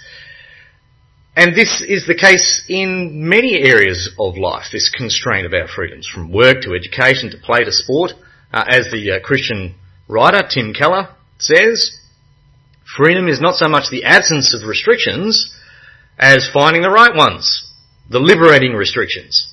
And 1.37 1.55
this 1.55 1.85
is 1.87 2.07
the 2.07 2.15
case 2.15 2.65
in 2.69 3.29
many 3.29 3.61
areas 3.61 4.11
of 4.19 4.37
life, 4.37 4.65
this 4.73 4.91
constraint 4.91 5.47
of 5.47 5.53
our 5.53 5.69
freedoms, 5.69 6.09
from 6.13 6.33
work 6.33 6.63
to 6.63 6.75
education 6.75 7.31
to 7.31 7.39
play 7.39 7.63
to 7.63 7.71
sport. 7.71 8.13
Uh, 8.53 8.65
as 8.69 8.87
the 8.91 9.13
uh, 9.13 9.21
Christian 9.25 9.75
writer 10.09 10.43
Tim 10.49 10.73
Keller 10.73 11.09
says, 11.39 12.01
freedom 12.97 13.29
is 13.29 13.41
not 13.41 13.55
so 13.55 13.69
much 13.69 13.91
the 13.91 14.05
absence 14.05 14.55
of 14.55 14.67
restrictions 14.67 15.55
as 16.19 16.51
finding 16.53 16.83
the 16.83 16.91
right 16.91 17.15
ones, 17.15 17.73
the 18.09 18.19
liberating 18.19 18.73
restrictions. 18.73 19.53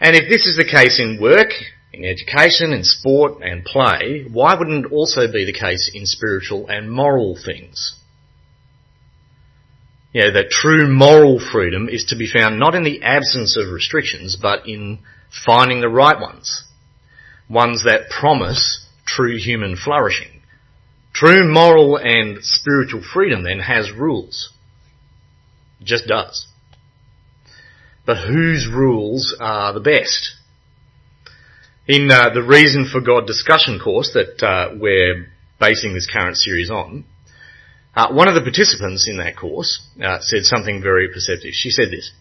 And 0.00 0.16
if 0.16 0.28
this 0.28 0.46
is 0.46 0.56
the 0.56 0.64
case 0.64 0.98
in 0.98 1.20
work, 1.20 1.50
in 1.92 2.04
education, 2.04 2.72
in 2.72 2.84
sport 2.84 3.42
and 3.42 3.64
play, 3.64 4.24
why 4.30 4.54
wouldn't 4.54 4.86
it 4.86 4.92
also 4.92 5.30
be 5.30 5.44
the 5.44 5.52
case 5.52 5.90
in 5.92 6.06
spiritual 6.06 6.66
and 6.68 6.90
moral 6.90 7.36
things? 7.36 8.00
you 10.12 10.22
know, 10.22 10.32
that 10.32 10.50
true 10.50 10.88
moral 10.88 11.40
freedom 11.52 11.88
is 11.88 12.06
to 12.06 12.16
be 12.16 12.30
found 12.30 12.58
not 12.58 12.74
in 12.74 12.82
the 12.82 13.02
absence 13.02 13.56
of 13.56 13.72
restrictions, 13.72 14.36
but 14.40 14.66
in 14.66 14.98
finding 15.46 15.80
the 15.80 15.88
right 15.88 16.18
ones. 16.20 16.64
Ones 17.48 17.84
that 17.84 18.10
promise 18.10 18.86
true 19.06 19.38
human 19.38 19.76
flourishing. 19.76 20.39
True 21.12 21.52
moral 21.52 21.96
and 21.96 22.38
spiritual 22.42 23.02
freedom 23.02 23.42
then 23.42 23.58
has 23.60 23.90
rules. 23.90 24.50
It 25.80 25.84
just 25.84 26.06
does. 26.06 26.46
But 28.06 28.18
whose 28.26 28.68
rules 28.72 29.36
are 29.40 29.72
the 29.72 29.80
best? 29.80 30.32
In 31.86 32.10
uh, 32.10 32.30
the 32.32 32.42
Reason 32.42 32.88
for 32.90 33.00
God 33.00 33.26
discussion 33.26 33.80
course 33.82 34.12
that 34.14 34.42
uh, 34.42 34.76
we're 34.78 35.26
basing 35.58 35.94
this 35.94 36.08
current 36.10 36.36
series 36.36 36.70
on, 36.70 37.04
uh, 37.94 38.12
one 38.12 38.28
of 38.28 38.34
the 38.34 38.40
participants 38.40 39.08
in 39.08 39.18
that 39.18 39.36
course 39.36 39.80
uh, 40.02 40.18
said 40.20 40.42
something 40.42 40.80
very 40.82 41.08
perceptive. 41.12 41.52
She 41.52 41.70
said 41.70 41.90
this. 41.90 42.12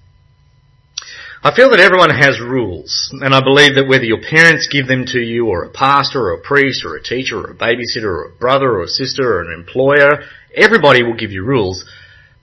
I 1.42 1.56
feel 1.56 1.70
that 1.70 1.80
everyone 1.80 2.10
has 2.10 2.42
rules, 2.42 3.10
and 3.14 3.34
I 3.34 3.40
believe 3.40 3.76
that 3.76 3.88
whether 3.88 4.04
your 4.04 4.22
parents 4.22 4.68
give 4.70 4.88
them 4.88 5.06
to 5.08 5.20
you, 5.20 5.48
or 5.48 5.64
a 5.64 5.70
pastor, 5.70 6.20
or 6.20 6.34
a 6.34 6.42
priest, 6.42 6.84
or 6.84 6.98
a 6.98 7.02
teacher, 7.02 7.40
or 7.40 7.52
a 7.52 7.56
babysitter, 7.56 8.04
or 8.04 8.26
a 8.26 8.36
brother, 8.38 8.70
or 8.72 8.84
a 8.84 8.88
sister, 8.88 9.24
or 9.24 9.42
an 9.44 9.54
employer, 9.58 10.24
everybody 10.54 11.02
will 11.02 11.16
give 11.16 11.32
you 11.32 11.46
rules, 11.46 11.86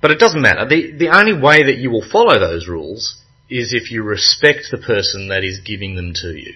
but 0.01 0.11
it 0.11 0.19
doesn't 0.19 0.41
matter. 0.41 0.67
The, 0.67 0.93
the 0.97 1.11
only 1.11 1.35
way 1.39 1.63
that 1.63 1.77
you 1.77 1.91
will 1.91 2.09
follow 2.11 2.39
those 2.39 2.69
rules 2.69 3.21
is 3.51 3.75
if 3.75 3.91
you 3.91 4.03
respect 4.03 4.69
the 4.71 4.79
person 4.79 5.29
that 5.29 5.45
is 5.45 5.61
giving 5.61 5.95
them 5.95 6.15
to 6.23 6.29
you. 6.29 6.55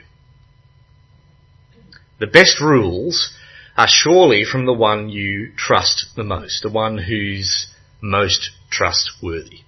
The 2.21 2.27
best 2.27 2.59
rules 2.59 3.35
are 3.77 3.87
surely 3.87 4.45
from 4.51 4.65
the 4.65 4.73
one 4.73 5.11
you 5.11 5.53
trust 5.57 6.07
the 6.17 6.25
most, 6.25 6.63
the 6.63 6.71
one 6.71 6.97
who's 6.97 7.67
most 8.01 8.51
trustworthy. 8.71 9.61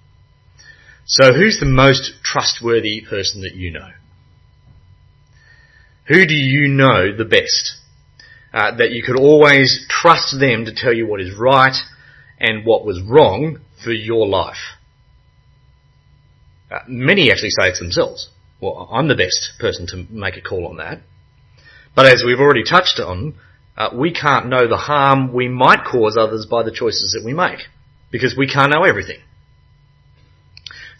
So 1.05 1.33
who's 1.33 1.59
the 1.59 1.65
most 1.65 2.23
trustworthy 2.23 3.01
person 3.01 3.41
that 3.41 3.55
you 3.55 3.71
know? 3.71 3.89
Who 6.07 6.25
do 6.25 6.35
you 6.35 6.67
know 6.67 7.15
the 7.15 7.25
best? 7.25 7.77
Uh, 8.53 8.75
that 8.77 8.91
you 8.91 9.01
could 9.03 9.17
always 9.17 9.85
trust 9.89 10.39
them 10.39 10.65
to 10.65 10.75
tell 10.75 10.93
you 10.93 11.07
what 11.07 11.19
is 11.19 11.35
right 11.35 11.75
and 12.39 12.65
what 12.65 12.85
was 12.85 13.01
wrong 13.01 13.59
for 13.83 13.91
your 13.91 14.27
life. 14.27 14.77
Uh, 16.69 16.79
many 16.87 17.31
actually 17.31 17.49
say 17.49 17.69
it's 17.69 17.79
themselves. 17.79 18.29
Well, 18.61 18.87
I'm 18.91 19.07
the 19.07 19.15
best 19.15 19.53
person 19.59 19.87
to 19.87 20.05
make 20.13 20.37
a 20.37 20.41
call 20.41 20.67
on 20.67 20.77
that. 20.77 21.01
But 21.95 22.05
as 22.05 22.23
we've 22.25 22.39
already 22.39 22.63
touched 22.63 22.99
on, 22.99 23.35
uh, 23.75 23.89
we 23.93 24.13
can't 24.13 24.47
know 24.47 24.67
the 24.67 24.77
harm 24.77 25.33
we 25.33 25.47
might 25.47 25.83
cause 25.83 26.15
others 26.17 26.45
by 26.45 26.63
the 26.63 26.71
choices 26.71 27.13
that 27.13 27.25
we 27.25 27.33
make 27.33 27.59
because 28.11 28.35
we 28.37 28.47
can't 28.47 28.71
know 28.71 28.83
everything. 28.83 29.19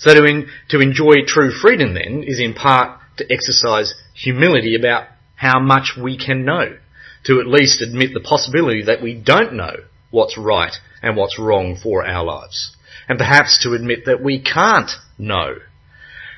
So 0.04 0.14
to, 0.14 0.26
in, 0.26 0.50
to 0.70 0.82
enjoy 0.82 1.24
true 1.26 1.50
freedom 1.50 1.94
then 1.94 2.26
is 2.28 2.42
in 2.42 2.54
part 2.54 3.00
to 3.18 3.32
exercise 3.32 3.94
humility 4.14 4.76
about 4.76 5.08
how 5.36 5.62
much 5.62 5.94
we 5.98 6.18
can 6.18 6.44
know, 6.44 6.78
to 7.24 7.40
at 7.40 7.48
least 7.48 7.82
admit 7.82 8.14
the 8.14 8.20
possibility 8.20 8.84
that 8.84 9.02
we 9.02 9.14
don't 9.14 9.54
know 9.54 9.76
what's 10.12 10.38
right 10.38 10.74
and 11.02 11.16
what's 11.16 11.40
wrong 11.40 11.80
for 11.82 12.06
our 12.06 12.26
lives, 12.26 12.76
and 13.08 13.18
perhaps 13.18 13.64
to 13.64 13.74
admit 13.74 14.00
that 14.06 14.22
we 14.22 14.42
can't 14.42 14.92
know, 15.18 15.56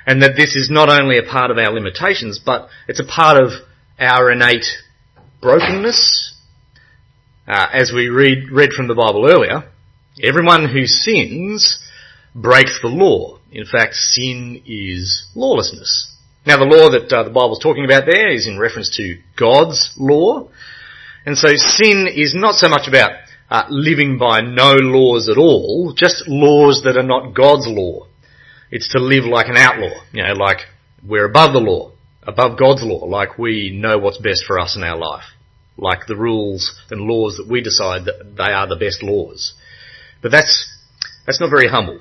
and 0.06 0.22
that 0.22 0.36
this 0.38 0.56
is 0.56 0.70
not 0.70 0.88
only 0.88 1.18
a 1.18 1.24
part 1.24 1.50
of 1.50 1.58
our 1.58 1.74
limitations, 1.74 2.40
but 2.44 2.70
it's 2.88 3.00
a 3.00 3.04
part 3.04 3.42
of 3.42 3.50
our 4.00 4.32
innate 4.32 4.68
brokenness. 5.42 6.34
Uh, 7.48 7.66
as 7.74 7.92
we 7.92 8.10
read, 8.10 8.52
read 8.52 8.70
from 8.72 8.88
the 8.88 8.96
Bible 8.96 9.28
earlier, 9.28 9.64
everyone 10.22 10.70
who 10.70 10.86
sins 10.86 11.80
breaks 12.36 12.80
the 12.82 12.90
law. 12.90 13.40
In 13.52 13.66
fact, 13.66 13.96
sin 13.96 14.62
is 14.66 15.28
lawlessness. 15.36 16.12
Now 16.46 16.58
the 16.58 16.66
law 16.66 16.90
that 16.92 17.12
uh, 17.12 17.24
the 17.24 17.30
Bible's 17.30 17.62
talking 17.62 17.86
about 17.86 18.06
there 18.06 18.30
is 18.32 18.48
in 18.48 18.60
reference 18.60 18.96
to 18.98 19.18
God's 19.38 19.92
law. 19.98 20.50
And 21.26 21.38
so 21.38 21.48
sin 21.56 22.08
is 22.14 22.34
not 22.36 22.56
so 22.56 22.70
much 22.70 22.88
about 22.88 23.12
uh, 23.50 23.64
living 23.70 24.18
by 24.18 24.42
no 24.42 24.74
laws 24.74 25.30
at 25.30 25.38
all, 25.38 25.94
just 25.96 26.28
laws 26.28 26.82
that 26.84 26.98
are 26.98 27.04
not 27.04 27.34
God's 27.34 27.68
law. 27.68 28.08
It's 28.72 28.90
to 28.90 29.00
live 29.00 29.26
like 29.26 29.48
an 29.48 29.58
outlaw, 29.58 30.02
you 30.12 30.24
know, 30.24 30.34
like 30.34 30.60
we're 31.04 31.26
above 31.26 31.54
the 31.54 31.60
law, 31.60 31.92
above 32.24 32.60
God's 32.60 32.84
law, 32.84 33.06
like 33.06 33.38
we 33.38 33.72
know 33.72 33.98
what's 33.98 34.18
best 34.18 34.44
for 34.46 34.60
us 34.60 34.76
in 34.76 34.84
our 34.84 34.98
life 34.98 35.26
like 35.78 36.08
the 36.08 36.16
rules 36.16 36.74
and 36.90 37.02
laws 37.02 37.38
that 37.38 37.50
we 37.50 37.62
decide 37.62 38.06
that 38.06 38.36
they 38.38 38.54
are 38.54 38.68
the 38.68 38.76
best 38.76 39.04
laws. 39.04 39.54
But 40.22 40.32
that's, 40.32 40.72
that's 41.26 41.40
not 41.40 41.50
very 41.50 41.68
humble. 41.68 42.00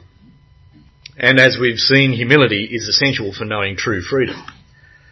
And 1.17 1.39
as 1.39 1.57
we've 1.61 1.79
seen, 1.79 2.13
humility 2.13 2.65
is 2.65 2.89
essential 2.89 3.33
for 3.33 3.45
knowing 3.45 3.77
true 3.77 4.03
freedom. 4.03 4.45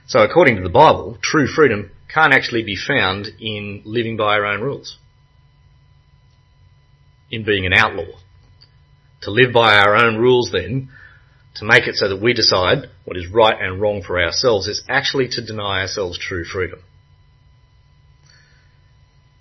So 0.07 0.21
according 0.21 0.57
to 0.57 0.63
the 0.63 0.69
Bible, 0.69 1.17
true 1.23 1.47
freedom 1.47 1.91
can't 2.13 2.35
actually 2.35 2.65
be 2.65 2.77
found 2.77 3.29
in 3.41 3.83
living 3.85 4.17
by 4.17 4.35
our 4.35 4.47
own 4.47 4.61
rules. 4.61 4.99
In 7.31 7.45
being 7.45 7.67
an 7.67 7.73
outlaw. 7.73 8.19
To 9.23 9.31
live 9.31 9.53
by 9.53 9.77
our 9.77 9.95
own 9.95 10.17
rules 10.17 10.51
then, 10.53 10.91
to 11.55 11.65
make 11.65 11.87
it 11.87 11.95
so 11.95 12.09
that 12.09 12.21
we 12.21 12.33
decide 12.33 12.89
what 13.05 13.17
is 13.17 13.29
right 13.29 13.57
and 13.61 13.81
wrong 13.81 14.03
for 14.03 14.21
ourselves 14.21 14.67
is 14.67 14.83
actually 14.89 15.29
to 15.29 15.45
deny 15.45 15.81
ourselves 15.81 16.19
true 16.19 16.45
freedom. 16.45 16.81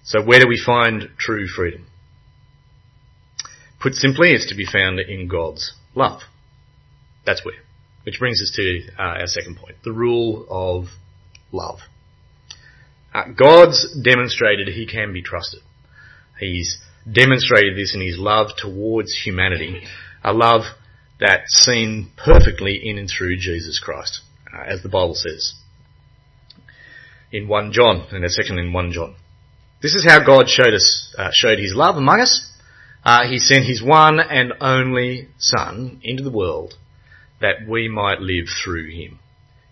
So 0.04 0.22
where 0.22 0.40
do 0.40 0.48
we 0.48 0.62
find 0.64 1.10
true 1.18 1.48
freedom? 1.48 1.88
Put 3.82 3.96
simply, 3.96 4.32
it's 4.32 4.50
to 4.50 4.56
be 4.56 4.66
found 4.66 5.00
in 5.00 5.28
God's 5.28 5.74
love. 5.96 6.22
That's 7.26 7.46
where. 7.46 7.56
Which 8.04 8.20
brings 8.20 8.42
us 8.42 8.52
to 8.56 8.82
uh, 8.98 9.20
our 9.20 9.28
second 9.28 9.58
point, 9.58 9.78
the 9.84 9.92
rule 9.92 10.46
of 10.50 10.86
love. 11.52 11.80
Uh, 13.14 13.26
God's 13.38 13.96
demonstrated 14.02 14.70
he 14.70 14.88
can 14.88 15.14
be 15.14 15.22
trusted. 15.22 15.62
He's 16.40 16.80
demonstrated 17.12 17.78
this 17.78 17.94
in 17.94 18.02
his 18.02 18.18
love 18.18 18.48
towards 18.58 19.14
humanity, 19.24 19.84
a 20.24 20.34
love 20.34 20.62
that's 21.20 21.54
seen 21.54 22.12
perfectly 22.18 22.80
in 22.84 22.98
and 22.98 23.10
through 23.10 23.38
Jesus 23.38 23.80
Christ, 23.80 24.22
uh, 24.52 24.64
as 24.66 24.82
the 24.82 24.90
Bible 24.90 25.14
says. 25.14 25.54
In 27.32 27.48
1 27.48 27.72
John, 27.72 28.08
and 28.12 28.26
a 28.26 28.30
second 28.30 28.58
in 28.58 28.74
1 28.74 28.92
John. 28.92 29.16
This 29.82 29.96
is 29.96 30.06
how 30.06 30.24
God 30.26 30.50
showed 30.50 30.74
us, 30.74 31.14
uh, 31.18 31.30
showed 31.34 31.60
His 31.60 31.74
love 31.76 31.98
among 31.98 32.20
us. 32.20 32.52
Uh, 33.04 33.28
he 33.28 33.38
sent 33.38 33.66
His 33.66 33.84
one 33.84 34.20
and 34.20 34.54
only 34.62 35.28
Son 35.38 36.00
into 36.04 36.24
the 36.24 36.32
world 36.32 36.76
that 37.42 37.68
we 37.68 37.88
might 37.88 38.22
live 38.22 38.46
through 38.64 38.90
Him. 38.92 39.20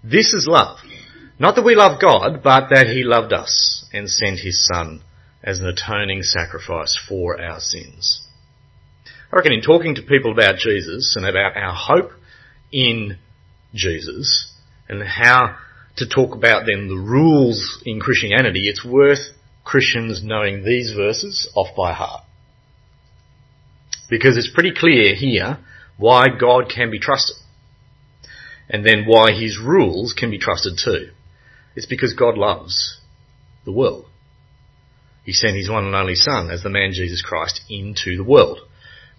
This 0.03 0.33
is 0.33 0.47
love. 0.47 0.79
Not 1.39 1.55
that 1.55 1.65
we 1.65 1.75
love 1.75 2.01
God, 2.01 2.41
but 2.43 2.69
that 2.69 2.88
He 2.88 3.03
loved 3.03 3.31
us 3.31 3.85
and 3.93 4.09
sent 4.09 4.39
His 4.39 4.65
Son 4.65 5.01
as 5.43 5.59
an 5.59 5.67
atoning 5.67 6.23
sacrifice 6.23 6.99
for 7.07 7.39
our 7.41 7.59
sins. 7.59 8.27
I 9.31 9.35
reckon 9.35 9.53
in 9.53 9.61
talking 9.61 9.95
to 9.95 10.01
people 10.01 10.31
about 10.31 10.57
Jesus 10.57 11.15
and 11.15 11.25
about 11.25 11.55
our 11.55 11.73
hope 11.73 12.11
in 12.71 13.17
Jesus 13.73 14.51
and 14.88 15.03
how 15.03 15.55
to 15.97 16.07
talk 16.07 16.33
about 16.33 16.63
then 16.65 16.88
the 16.88 16.97
rules 16.97 17.81
in 17.85 17.99
Christianity, 17.99 18.67
it's 18.67 18.83
worth 18.83 19.19
Christians 19.63 20.21
knowing 20.23 20.63
these 20.63 20.93
verses 20.95 21.49
off 21.55 21.75
by 21.77 21.93
heart. 21.93 22.23
Because 24.09 24.38
it's 24.38 24.51
pretty 24.51 24.73
clear 24.75 25.13
here 25.13 25.59
why 25.97 26.25
God 26.39 26.71
can 26.73 26.89
be 26.89 26.99
trusted. 26.99 27.35
And 28.69 28.85
then 28.85 29.05
why 29.05 29.31
his 29.31 29.59
rules 29.59 30.13
can 30.13 30.29
be 30.29 30.38
trusted 30.38 30.79
too. 30.83 31.09
It's 31.75 31.88
because 31.88 32.13
God 32.13 32.38
loves 32.38 32.99
the 33.65 33.71
world. 33.71 34.05
He 35.23 35.33
sent 35.33 35.55
his 35.55 35.69
one 35.69 35.85
and 35.85 35.95
only 35.95 36.15
son 36.15 36.49
as 36.51 36.63
the 36.63 36.69
man 36.69 36.91
Jesus 36.93 37.21
Christ 37.21 37.61
into 37.69 38.17
the 38.17 38.23
world 38.23 38.59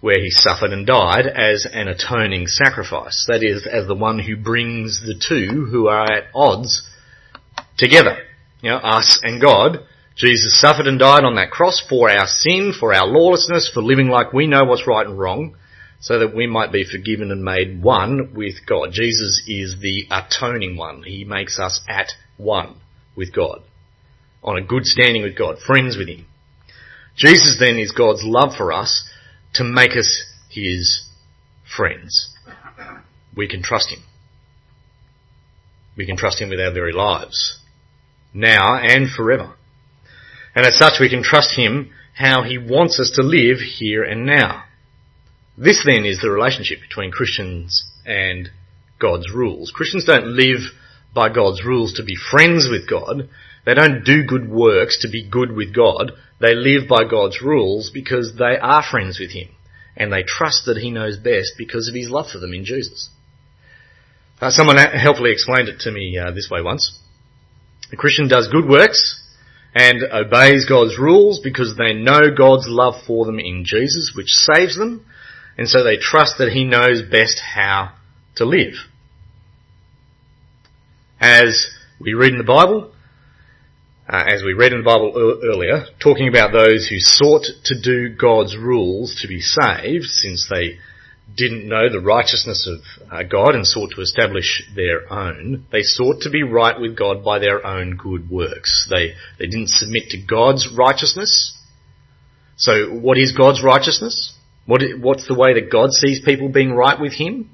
where 0.01 0.19
he 0.19 0.31
suffered 0.31 0.73
and 0.73 0.85
died 0.85 1.27
as 1.27 1.67
an 1.71 1.87
atoning 1.87 2.47
sacrifice. 2.47 3.25
That 3.27 3.43
is, 3.43 3.67
as 3.67 3.87
the 3.87 3.95
one 3.95 4.19
who 4.19 4.35
brings 4.35 4.99
the 4.99 5.13
two 5.13 5.67
who 5.71 5.87
are 5.87 6.11
at 6.11 6.25
odds 6.33 6.81
together. 7.77 8.17
You 8.61 8.71
know, 8.71 8.77
us 8.77 9.19
and 9.23 9.39
God. 9.39 9.85
Jesus 10.15 10.59
suffered 10.59 10.87
and 10.87 10.99
died 10.99 11.23
on 11.23 11.35
that 11.35 11.51
cross 11.51 11.81
for 11.87 12.09
our 12.09 12.27
sin, 12.27 12.73
for 12.77 12.93
our 12.93 13.07
lawlessness, 13.07 13.71
for 13.73 13.81
living 13.81 14.09
like 14.09 14.33
we 14.33 14.45
know 14.45 14.65
what's 14.65 14.87
right 14.87 15.05
and 15.05 15.17
wrong, 15.17 15.55
so 16.01 16.19
that 16.19 16.35
we 16.35 16.47
might 16.47 16.71
be 16.71 16.83
forgiven 16.83 17.31
and 17.31 17.43
made 17.43 17.81
one 17.81 18.33
with 18.35 18.55
God. 18.67 18.89
Jesus 18.91 19.43
is 19.47 19.77
the 19.79 20.07
atoning 20.11 20.75
one. 20.75 21.03
He 21.03 21.23
makes 21.23 21.59
us 21.59 21.81
at 21.87 22.07
one 22.37 22.81
with 23.15 23.33
God. 23.33 23.61
On 24.43 24.57
a 24.57 24.65
good 24.65 24.85
standing 24.85 25.21
with 25.21 25.37
God, 25.37 25.57
friends 25.59 25.95
with 25.95 26.09
Him. 26.09 26.25
Jesus 27.15 27.57
then 27.59 27.77
is 27.77 27.91
God's 27.91 28.23
love 28.23 28.55
for 28.57 28.71
us 28.71 29.03
to 29.53 29.63
make 29.63 29.91
us 29.91 30.23
his 30.49 31.03
friends. 31.75 32.33
We 33.35 33.47
can 33.47 33.61
trust 33.63 33.91
him. 33.91 34.03
We 35.95 36.05
can 36.05 36.17
trust 36.17 36.41
him 36.41 36.49
with 36.49 36.59
our 36.59 36.73
very 36.73 36.93
lives. 36.93 37.59
Now 38.33 38.75
and 38.75 39.09
forever. 39.09 39.55
And 40.55 40.65
as 40.65 40.77
such 40.77 40.93
we 40.99 41.09
can 41.09 41.23
trust 41.23 41.55
him 41.55 41.91
how 42.15 42.43
he 42.43 42.57
wants 42.57 42.99
us 42.99 43.11
to 43.15 43.23
live 43.23 43.57
here 43.59 44.03
and 44.03 44.25
now. 44.25 44.63
This 45.63 45.83
then 45.85 46.05
is 46.05 46.19
the 46.19 46.31
relationship 46.31 46.81
between 46.81 47.11
Christians 47.11 47.85
and 48.03 48.49
God's 48.99 49.31
rules. 49.31 49.71
Christians 49.71 50.05
don't 50.05 50.35
live 50.35 50.61
by 51.13 51.29
God's 51.29 51.63
rules 51.63 51.93
to 51.93 52.03
be 52.03 52.15
friends 52.15 52.67
with 52.67 52.89
God. 52.89 53.29
They 53.63 53.75
don't 53.75 54.03
do 54.03 54.23
good 54.25 54.49
works 54.49 54.97
to 55.01 55.07
be 55.07 55.29
good 55.29 55.51
with 55.51 55.75
God. 55.75 56.13
They 56.39 56.55
live 56.55 56.89
by 56.89 57.03
God's 57.03 57.43
rules 57.43 57.91
because 57.93 58.33
they 58.39 58.57
are 58.59 58.81
friends 58.81 59.19
with 59.19 59.33
Him. 59.33 59.49
And 59.95 60.11
they 60.11 60.23
trust 60.23 60.65
that 60.65 60.77
He 60.77 60.89
knows 60.89 61.17
best 61.17 61.51
because 61.59 61.87
of 61.87 61.93
His 61.93 62.09
love 62.09 62.31
for 62.31 62.39
them 62.39 62.53
in 62.53 62.65
Jesus. 62.65 63.09
Uh, 64.41 64.49
someone 64.49 64.77
helpfully 64.77 65.31
explained 65.31 65.69
it 65.69 65.81
to 65.81 65.91
me 65.91 66.17
uh, 66.17 66.31
this 66.31 66.49
way 66.49 66.63
once. 66.63 66.97
A 67.93 67.97
Christian 67.97 68.27
does 68.27 68.47
good 68.47 68.67
works 68.67 69.21
and 69.75 70.01
obeys 70.11 70.65
God's 70.67 70.97
rules 70.97 71.39
because 71.43 71.75
they 71.77 71.93
know 71.93 72.33
God's 72.35 72.65
love 72.67 72.95
for 73.05 73.27
them 73.27 73.37
in 73.37 73.63
Jesus, 73.63 74.13
which 74.15 74.29
saves 74.29 74.75
them, 74.75 75.05
and 75.57 75.67
so 75.67 75.83
they 75.83 75.97
trust 75.97 76.37
that 76.37 76.51
He 76.51 76.63
knows 76.63 77.01
best 77.01 77.39
how 77.55 77.93
to 78.35 78.45
live. 78.45 78.73
As 81.19 81.67
we 81.99 82.13
read 82.13 82.31
in 82.31 82.37
the 82.37 82.43
Bible, 82.43 82.91
uh, 84.09 84.23
as 84.27 84.43
we 84.43 84.53
read 84.53 84.73
in 84.73 84.79
the 84.79 84.85
Bible 84.85 85.39
earlier, 85.43 85.85
talking 86.01 86.27
about 86.27 86.51
those 86.51 86.87
who 86.87 86.97
sought 86.99 87.45
to 87.65 87.79
do 87.79 88.15
God's 88.15 88.57
rules 88.57 89.19
to 89.21 89.27
be 89.27 89.39
saved, 89.39 90.05
since 90.05 90.47
they 90.49 90.79
didn't 91.35 91.67
know 91.67 91.89
the 91.89 92.01
righteousness 92.01 92.67
of 92.67 93.11
uh, 93.11 93.23
God 93.23 93.55
and 93.55 93.65
sought 93.65 93.91
to 93.95 94.01
establish 94.01 94.63
their 94.75 95.11
own. 95.11 95.65
They 95.71 95.81
sought 95.81 96.21
to 96.21 96.29
be 96.29 96.43
right 96.43 96.79
with 96.79 96.97
God 96.97 97.23
by 97.23 97.39
their 97.39 97.65
own 97.65 97.95
good 97.95 98.29
works. 98.29 98.87
They, 98.89 99.13
they 99.39 99.45
didn't 99.45 99.69
submit 99.69 100.09
to 100.09 100.21
God's 100.21 100.67
righteousness. 100.75 101.57
So 102.57 102.89
what 102.89 103.17
is 103.17 103.31
God's 103.31 103.63
righteousness? 103.63 104.33
What, 104.71 104.83
what's 105.01 105.27
the 105.27 105.35
way 105.35 105.55
that 105.55 105.69
God 105.69 105.91
sees 105.91 106.21
people 106.23 106.47
being 106.47 106.71
right 106.71 106.97
with 106.97 107.11
Him? 107.11 107.49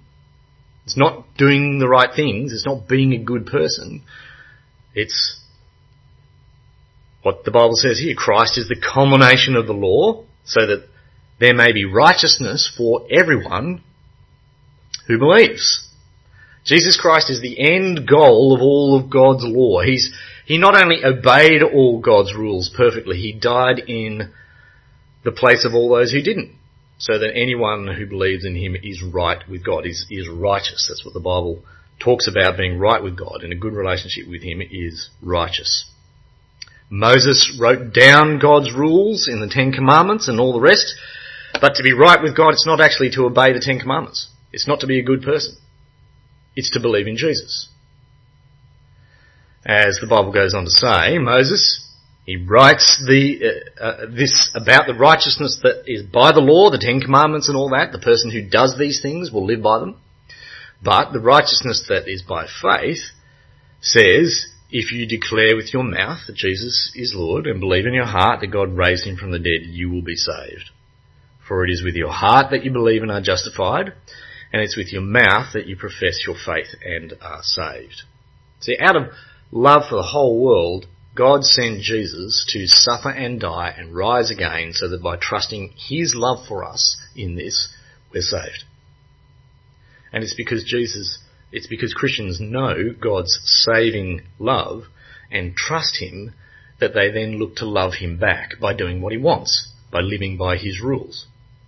It's 0.86 0.96
not 0.96 1.26
doing 1.36 1.80
the 1.80 1.88
right 1.88 2.12
things. 2.16 2.54
It's 2.54 2.68
not 2.68 2.88
being 2.88 3.12
a 3.12 3.18
good 3.18 3.48
person. 3.48 4.04
It's 4.94 5.42
what 7.24 7.44
the 7.44 7.50
Bible 7.50 7.74
says 7.74 7.98
here. 7.98 8.14
Christ 8.16 8.60
is 8.60 8.68
the 8.68 8.80
culmination 8.80 9.56
of 9.56 9.66
the 9.66 9.74
law 9.74 10.26
so 10.46 10.68
that 10.68 10.88
there 11.40 11.56
may 11.56 11.74
be 11.74 11.86
righteousness 11.86 12.72
for 12.78 13.08
everyone 13.10 13.82
who 15.08 15.18
believes. 15.18 15.90
Jesus 16.66 17.02
Christ 17.02 17.32
is 17.32 17.42
the 17.42 17.60
end 17.60 18.08
goal 18.08 18.54
of 18.54 18.62
all 18.62 18.96
of 18.96 19.10
God's 19.10 19.44
law. 19.44 19.82
He's, 19.82 20.14
he 20.46 20.60
not 20.60 20.76
only 20.80 21.04
obeyed 21.04 21.64
all 21.64 22.00
God's 22.00 22.36
rules 22.36 22.70
perfectly, 22.78 23.18
he 23.18 23.34
died 23.34 23.80
in 23.80 24.32
the 25.24 25.32
place 25.32 25.66
of 25.66 25.74
all 25.74 25.90
those 25.90 26.12
who 26.12 26.22
didn't. 26.22 26.54
So 27.00 27.20
that 27.20 27.36
anyone 27.36 27.88
who 27.88 28.08
believes 28.08 28.44
in 28.44 28.56
him 28.56 28.76
is 28.82 29.04
right 29.04 29.48
with 29.48 29.64
God, 29.64 29.86
is, 29.86 30.08
is 30.10 30.28
righteous. 30.28 30.88
That's 30.90 31.06
what 31.06 31.14
the 31.14 31.20
Bible 31.20 31.64
talks 32.00 32.28
about, 32.28 32.58
being 32.58 32.80
right 32.80 33.02
with 33.02 33.18
God 33.18 33.44
in 33.44 33.52
a 33.52 33.56
good 33.56 33.74
relationship 33.74 34.28
with 34.28 34.42
him 34.42 34.62
is 34.62 35.10
righteous. 35.22 35.90
Moses 36.90 37.58
wrote 37.60 37.94
down 37.94 38.40
God's 38.40 38.74
rules 38.74 39.28
in 39.28 39.42
the 39.42 39.50
Ten 39.50 39.72
Commandments 39.72 40.28
and 40.28 40.40
all 40.40 40.54
the 40.54 40.62
rest. 40.62 40.96
But 41.60 41.76
to 41.76 41.84
be 41.84 41.94
right 41.94 42.22
with 42.22 42.36
God, 42.36 42.54
it's 42.54 42.68
not 42.68 42.82
actually 42.82 43.10
to 43.12 43.26
obey 43.26 43.54
the 43.54 43.60
Ten 43.60 43.80
Commandments. 43.80 44.30
It's 44.52 44.68
not 44.68 44.80
to 44.82 44.88
be 44.88 45.00
a 45.00 45.04
good 45.04 45.22
person. 45.22 45.56
It's 46.56 46.72
to 46.72 46.80
believe 46.80 47.08
in 47.08 47.18
Jesus. 47.18 47.70
As 49.66 49.98
the 50.00 50.08
Bible 50.08 50.32
goes 50.32 50.54
on 50.54 50.64
to 50.64 50.72
say, 50.72 51.18
Moses, 51.18 51.87
he 52.28 52.36
writes 52.36 53.02
the, 53.08 53.40
uh, 53.80 53.84
uh, 53.84 54.06
this 54.14 54.52
about 54.54 54.86
the 54.86 54.94
righteousness 54.94 55.62
that 55.64 55.84
is 55.88 56.04
by 56.04 56.34
the 56.34 56.42
law, 56.42 56.70
the 56.70 56.78
Ten 56.78 57.00
Commandments 57.00 57.48
and 57.48 57.56
all 57.56 57.70
that. 57.70 57.94
The 57.94 58.04
person 58.04 58.30
who 58.30 58.50
does 58.50 58.76
these 58.78 59.02
things 59.02 59.32
will 59.32 59.46
live 59.46 59.64
by 59.64 59.80
them. 59.80 59.96
But 60.84 61.14
the 61.14 61.22
righteousness 61.22 61.86
that 61.88 62.10
is 62.10 62.22
by 62.22 62.46
faith 62.62 63.00
says 63.80 64.48
if 64.70 64.92
you 64.92 65.08
declare 65.08 65.56
with 65.56 65.74
your 65.74 65.84
mouth 65.84 66.20
that 66.28 66.36
Jesus 66.36 66.92
is 66.96 67.16
Lord 67.16 67.48
and 67.48 67.62
believe 67.62 67.86
in 67.86 67.94
your 67.94 68.06
heart 68.06 68.42
that 68.42 68.48
God 68.48 68.76
raised 68.76 69.08
him 69.08 69.16
from 69.16 69.32
the 69.32 69.40
dead, 69.40 69.64
you 69.64 69.90
will 69.90 70.04
be 70.04 70.18
saved. 70.18 70.72
For 71.48 71.64
it 71.64 71.72
is 71.72 71.82
with 71.82 71.96
your 71.96 72.12
heart 72.12 72.52
that 72.52 72.66
you 72.66 72.72
believe 72.72 73.04
and 73.04 73.12
are 73.12 73.22
justified, 73.22 73.94
and 74.52 74.62
it's 74.62 74.76
with 74.76 74.92
your 74.92 75.02
mouth 75.02 75.54
that 75.54 75.68
you 75.68 75.78
profess 75.78 76.26
your 76.28 76.36
faith 76.36 76.76
and 76.84 77.14
are 77.22 77.42
saved. 77.42 78.02
See, 78.60 78.76
out 78.82 78.98
of 78.98 79.04
love 79.50 79.84
for 79.90 79.96
the 79.96 80.10
whole 80.12 80.44
world, 80.44 80.88
God 81.18 81.44
sent 81.44 81.82
Jesus 81.82 82.46
to 82.50 82.68
suffer 82.68 83.10
and 83.10 83.40
die 83.40 83.74
and 83.76 83.96
rise 83.96 84.30
again 84.30 84.72
so 84.74 84.88
that 84.90 85.02
by 85.02 85.18
trusting 85.18 85.74
His 85.76 86.14
love 86.16 86.46
for 86.48 86.64
us 86.64 86.96
in 87.16 87.36
this, 87.36 87.70
we're 88.14 88.22
saved. 88.22 88.64
And 90.14 90.24
it's 90.24 90.36
because 90.36 90.64
Jesus 90.64 91.20
it's 91.52 91.68
because 91.68 91.94
Christians 91.94 92.40
know 92.42 92.94
God's 93.02 93.40
saving 93.44 94.22
love 94.38 94.84
and 95.32 95.56
trust 95.56 95.98
Him 95.98 96.34
that 96.80 96.94
they 96.94 97.10
then 97.10 97.40
look 97.40 97.56
to 97.58 97.66
love 97.66 97.94
Him 97.94 98.18
back 98.18 98.60
by 98.60 98.74
doing 98.74 99.02
what 99.02 99.14
He 99.14 99.18
wants, 99.18 99.72
by 99.92 100.02
living 100.02 100.38
by 100.38 100.58
His 100.58 100.82
rules, 100.82 101.26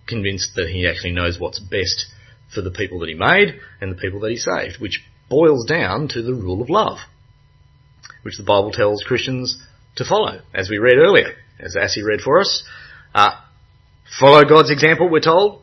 convinced 0.07 0.51
that 0.55 0.69
He 0.69 0.87
actually 0.87 1.13
knows 1.13 1.39
what's 1.39 1.59
best 1.59 2.07
for 2.53 2.61
the 2.61 2.71
people 2.71 2.99
that 2.99 3.09
He 3.09 3.15
made 3.15 3.59
and 3.79 3.91
the 3.91 4.01
people 4.01 4.19
that 4.19 4.31
He 4.31 4.37
saved, 4.37 4.79
which 4.79 5.03
boils 5.29 5.65
down 5.65 6.07
to 6.09 6.21
the 6.21 6.33
rule 6.33 6.61
of 6.61 6.69
love, 6.69 6.99
which 8.23 8.37
the 8.37 8.43
Bible 8.43 8.71
tells 8.71 9.03
Christians 9.03 9.61
to 9.95 10.05
follow, 10.05 10.41
as 10.53 10.69
we 10.69 10.77
read 10.77 10.97
earlier, 10.97 11.35
as 11.59 11.75
Assie 11.75 12.03
read 12.03 12.21
for 12.21 12.39
us. 12.39 12.63
Uh, 13.13 13.31
follow 14.19 14.43
God's 14.45 14.71
example, 14.71 15.09
we're 15.09 15.19
told. 15.19 15.61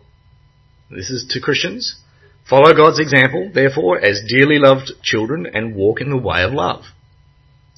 This 0.91 1.11
is 1.11 1.27
to 1.31 1.41
Christians. 1.41 1.97
Follow 2.49 2.73
God's 2.75 3.01
example, 3.01 3.51
therefore, 3.53 3.99
as 3.99 4.23
dearly 4.29 4.59
loved 4.59 4.93
children 5.03 5.47
and 5.53 5.75
walk 5.75 6.01
in 6.01 6.11
the 6.11 6.17
way 6.17 6.45
of 6.45 6.53
love, 6.53 6.85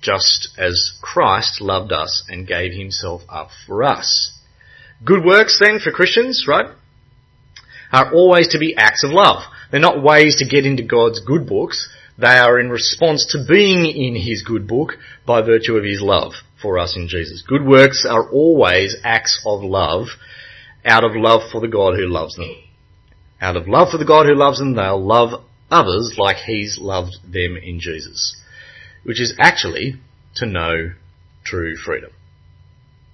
just 0.02 0.48
as 0.58 0.92
Christ 1.00 1.60
loved 1.60 1.90
us 1.90 2.22
and 2.28 2.46
gave 2.46 2.72
himself 2.72 3.22
up 3.28 3.48
for 3.66 3.82
us. 3.82 4.32
Good 5.04 5.24
works 5.24 5.58
then 5.58 5.78
for 5.78 5.90
Christians, 5.90 6.44
right, 6.46 6.66
are 7.90 8.12
always 8.12 8.48
to 8.48 8.58
be 8.58 8.76
acts 8.76 9.04
of 9.04 9.10
love. 9.10 9.42
They're 9.70 9.80
not 9.80 10.02
ways 10.02 10.36
to 10.36 10.48
get 10.48 10.66
into 10.66 10.82
God's 10.82 11.20
good 11.20 11.46
books. 11.46 11.88
They 12.18 12.26
are 12.26 12.58
in 12.58 12.68
response 12.68 13.26
to 13.26 13.44
being 13.48 13.86
in 13.86 14.16
his 14.16 14.42
good 14.42 14.66
book 14.66 14.94
by 15.24 15.40
virtue 15.40 15.76
of 15.76 15.84
his 15.84 16.00
love 16.00 16.32
for 16.60 16.78
us 16.78 16.96
in 16.96 17.06
Jesus. 17.08 17.44
Good 17.46 17.64
works 17.64 18.04
are 18.08 18.28
always 18.28 18.96
acts 19.04 19.40
of 19.46 19.62
love 19.62 20.08
out 20.84 21.04
of 21.04 21.12
love 21.14 21.42
for 21.52 21.60
the 21.60 21.68
God 21.68 21.94
who 21.94 22.06
loves 22.08 22.34
them. 22.34 22.54
Out 23.40 23.56
of 23.56 23.68
love 23.68 23.90
for 23.90 23.98
the 23.98 24.04
God 24.04 24.26
who 24.26 24.34
loves 24.34 24.58
them, 24.58 24.74
they'll 24.74 25.00
love 25.00 25.44
others 25.70 26.14
like 26.18 26.38
He's 26.38 26.78
loved 26.80 27.16
them 27.24 27.56
in 27.56 27.78
Jesus. 27.78 28.36
Which 29.04 29.20
is 29.20 29.34
actually 29.38 29.94
to 30.36 30.46
know 30.46 30.92
true 31.44 31.76
freedom. 31.76 32.10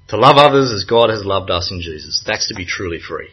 To 0.08 0.16
love 0.16 0.36
others 0.38 0.72
as 0.72 0.84
God 0.84 1.10
has 1.10 1.24
loved 1.24 1.50
us 1.50 1.70
in 1.70 1.80
Jesus. 1.82 2.24
That's 2.26 2.48
to 2.48 2.54
be 2.54 2.64
truly 2.64 2.98
free. 3.00 3.30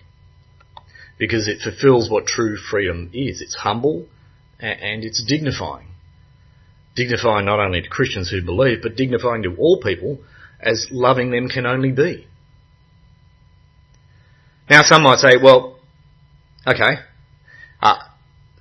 because 1.17 1.47
it 1.47 1.61
fulfills 1.61 2.09
what 2.09 2.25
true 2.25 2.57
freedom 2.57 3.09
is. 3.13 3.41
It's 3.41 3.53
humble 3.55 4.07
and 4.61 5.03
it's 5.03 5.23
dignifying. 5.23 5.87
Dignifying 6.95 7.45
not 7.45 7.59
only 7.59 7.81
to 7.81 7.89
Christians 7.89 8.29
who 8.29 8.43
believe, 8.43 8.79
but 8.81 8.95
dignifying 8.95 9.43
to 9.43 9.55
all 9.57 9.79
people 9.81 10.19
as 10.59 10.87
loving 10.91 11.31
them 11.31 11.49
can 11.49 11.65
only 11.65 11.91
be. 11.91 12.27
Now 14.69 14.83
some 14.83 15.03
might 15.03 15.19
say, 15.19 15.31
well, 15.41 15.79
okay, 16.65 16.99
uh, 17.81 17.97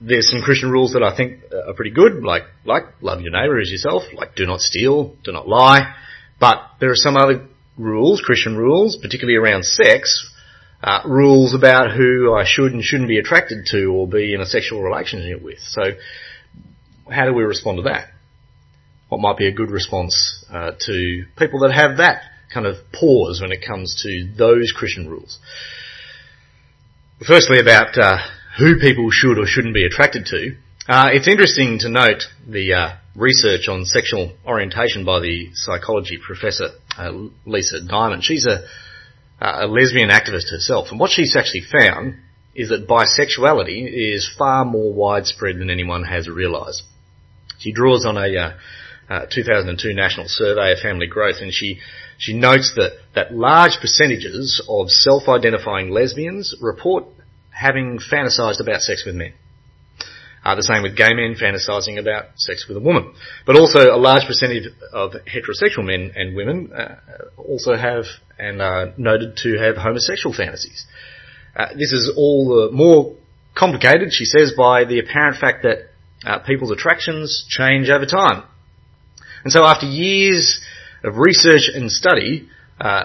there's 0.00 0.30
some 0.30 0.42
Christian 0.42 0.70
rules 0.70 0.94
that 0.94 1.02
I 1.02 1.14
think 1.14 1.40
are 1.52 1.74
pretty 1.74 1.90
good, 1.90 2.24
like, 2.24 2.44
like 2.64 2.84
love 3.00 3.20
your 3.20 3.32
neighbour 3.32 3.60
as 3.60 3.70
yourself, 3.70 4.04
like 4.14 4.34
do 4.34 4.46
not 4.46 4.60
steal, 4.60 5.14
do 5.22 5.32
not 5.32 5.46
lie, 5.46 5.94
but 6.40 6.56
there 6.80 6.90
are 6.90 6.96
some 6.96 7.16
other 7.16 7.46
rules, 7.76 8.22
Christian 8.24 8.56
rules, 8.56 8.96
particularly 8.96 9.36
around 9.36 9.64
sex, 9.64 10.29
uh, 10.82 11.00
rules 11.04 11.54
about 11.54 11.92
who 11.92 12.34
I 12.34 12.44
should 12.46 12.72
and 12.72 12.82
shouldn't 12.82 13.08
be 13.08 13.18
attracted 13.18 13.66
to 13.66 13.86
or 13.86 14.08
be 14.08 14.34
in 14.34 14.40
a 14.40 14.46
sexual 14.46 14.82
relationship 14.82 15.42
with. 15.42 15.58
So, 15.60 15.82
how 17.10 17.26
do 17.26 17.34
we 17.34 17.42
respond 17.42 17.78
to 17.78 17.82
that? 17.82 18.08
What 19.08 19.20
might 19.20 19.36
be 19.36 19.48
a 19.48 19.52
good 19.52 19.70
response 19.70 20.44
uh, 20.50 20.72
to 20.86 21.24
people 21.36 21.60
that 21.60 21.72
have 21.72 21.98
that 21.98 22.22
kind 22.52 22.66
of 22.66 22.76
pause 22.92 23.40
when 23.40 23.52
it 23.52 23.64
comes 23.66 24.02
to 24.02 24.32
those 24.36 24.72
Christian 24.72 25.08
rules? 25.08 25.38
Firstly, 27.26 27.58
about 27.58 27.98
uh, 27.98 28.18
who 28.58 28.78
people 28.78 29.10
should 29.10 29.38
or 29.38 29.46
shouldn't 29.46 29.74
be 29.74 29.84
attracted 29.84 30.26
to. 30.26 30.56
Uh, 30.88 31.10
it's 31.12 31.28
interesting 31.28 31.78
to 31.80 31.88
note 31.90 32.22
the 32.48 32.72
uh, 32.72 32.96
research 33.14 33.68
on 33.68 33.84
sexual 33.84 34.32
orientation 34.46 35.04
by 35.04 35.20
the 35.20 35.50
psychology 35.54 36.18
professor 36.24 36.68
uh, 36.96 37.12
Lisa 37.44 37.84
Diamond. 37.86 38.24
She's 38.24 38.46
a 38.46 38.64
uh, 39.40 39.60
a 39.60 39.66
lesbian 39.66 40.10
activist 40.10 40.50
herself. 40.50 40.88
And 40.90 41.00
what 41.00 41.10
she's 41.10 41.36
actually 41.36 41.62
found 41.62 42.16
is 42.54 42.68
that 42.68 42.88
bisexuality 42.88 44.14
is 44.14 44.30
far 44.36 44.64
more 44.64 44.92
widespread 44.92 45.58
than 45.58 45.70
anyone 45.70 46.04
has 46.04 46.28
realised. 46.28 46.82
She 47.58 47.72
draws 47.72 48.04
on 48.04 48.16
a 48.16 48.36
uh, 48.36 48.52
uh, 49.08 49.26
2002 49.30 49.94
national 49.94 50.26
survey 50.28 50.72
of 50.72 50.78
family 50.78 51.06
growth, 51.06 51.36
and 51.40 51.52
she 51.52 51.80
she 52.18 52.32
notes 52.34 52.74
that 52.76 52.92
that 53.14 53.34
large 53.34 53.78
percentages 53.80 54.64
of 54.68 54.90
self-identifying 54.90 55.90
lesbians 55.90 56.54
report 56.60 57.04
having 57.50 57.98
fantasized 57.98 58.60
about 58.60 58.80
sex 58.82 59.04
with 59.04 59.14
men. 59.14 59.32
Uh, 60.42 60.54
the 60.54 60.62
same 60.62 60.82
with 60.82 60.96
gay 60.96 61.12
men 61.12 61.34
fantasizing 61.34 61.98
about 61.98 62.26
sex 62.36 62.66
with 62.66 62.76
a 62.76 62.80
woman. 62.80 63.12
But 63.44 63.56
also 63.56 63.94
a 63.94 64.00
large 64.00 64.26
percentage 64.26 64.68
of 64.92 65.12
heterosexual 65.12 65.84
men 65.84 66.12
and 66.16 66.34
women 66.34 66.72
uh, 66.72 66.96
also 67.36 67.76
have 67.76 68.04
and 68.38 68.62
are 68.62 68.94
noted 68.96 69.36
to 69.42 69.58
have 69.58 69.76
homosexual 69.76 70.34
fantasies. 70.34 70.86
Uh, 71.54 71.66
this 71.74 71.92
is 71.92 72.12
all 72.16 72.48
the 72.48 72.72
more 72.72 73.16
complicated, 73.54 74.12
she 74.12 74.24
says, 74.24 74.52
by 74.56 74.84
the 74.84 74.98
apparent 74.98 75.36
fact 75.36 75.62
that 75.64 75.90
uh, 76.24 76.38
people's 76.38 76.70
attractions 76.70 77.44
change 77.48 77.90
over 77.90 78.06
time. 78.06 78.44
And 79.44 79.52
so 79.52 79.64
after 79.64 79.86
years 79.86 80.60
of 81.02 81.18
research 81.18 81.68
and 81.74 81.90
study, 81.90 82.48
uh, 82.80 83.04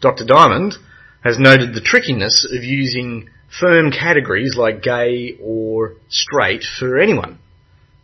Dr. 0.00 0.24
Diamond 0.24 0.74
has 1.22 1.38
noted 1.38 1.74
the 1.74 1.80
trickiness 1.80 2.44
of 2.44 2.62
using 2.62 3.30
firm 3.60 3.90
categories 3.90 4.56
like 4.56 4.82
gay 4.82 5.38
or 5.40 5.94
straight 6.08 6.64
for 6.78 6.98
anyone, 6.98 7.38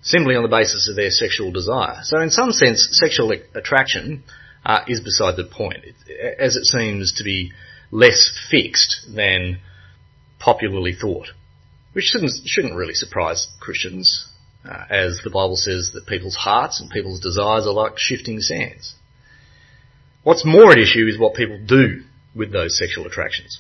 simply 0.02 0.36
on 0.36 0.42
the 0.42 0.48
basis 0.48 0.88
of 0.88 0.96
their 0.96 1.10
sexual 1.10 1.50
desire. 1.50 2.00
So 2.02 2.20
in 2.20 2.30
some 2.30 2.52
sense, 2.52 2.88
sexual 2.92 3.32
attraction 3.54 4.22
uh, 4.64 4.80
is 4.86 5.00
beside 5.00 5.36
the 5.36 5.44
point, 5.44 5.84
as 6.38 6.56
it 6.56 6.64
seems 6.66 7.14
to 7.14 7.24
be 7.24 7.52
less 7.90 8.30
fixed 8.50 9.06
than 9.14 9.58
popularly 10.38 10.94
thought, 10.94 11.28
which 11.92 12.04
shouldn't, 12.04 12.32
shouldn't 12.46 12.76
really 12.76 12.94
surprise 12.94 13.48
Christians, 13.58 14.26
uh, 14.64 14.84
as 14.88 15.20
the 15.24 15.30
Bible 15.30 15.56
says 15.56 15.90
that 15.94 16.06
people's 16.06 16.36
hearts 16.36 16.80
and 16.80 16.90
people's 16.90 17.20
desires 17.20 17.66
are 17.66 17.72
like 17.72 17.98
shifting 17.98 18.40
sands. 18.40 18.94
What's 20.22 20.44
more 20.44 20.70
at 20.70 20.78
issue 20.78 21.06
is 21.08 21.18
what 21.18 21.34
people 21.34 21.58
do 21.66 22.02
with 22.34 22.52
those 22.52 22.78
sexual 22.78 23.06
attractions 23.06 23.58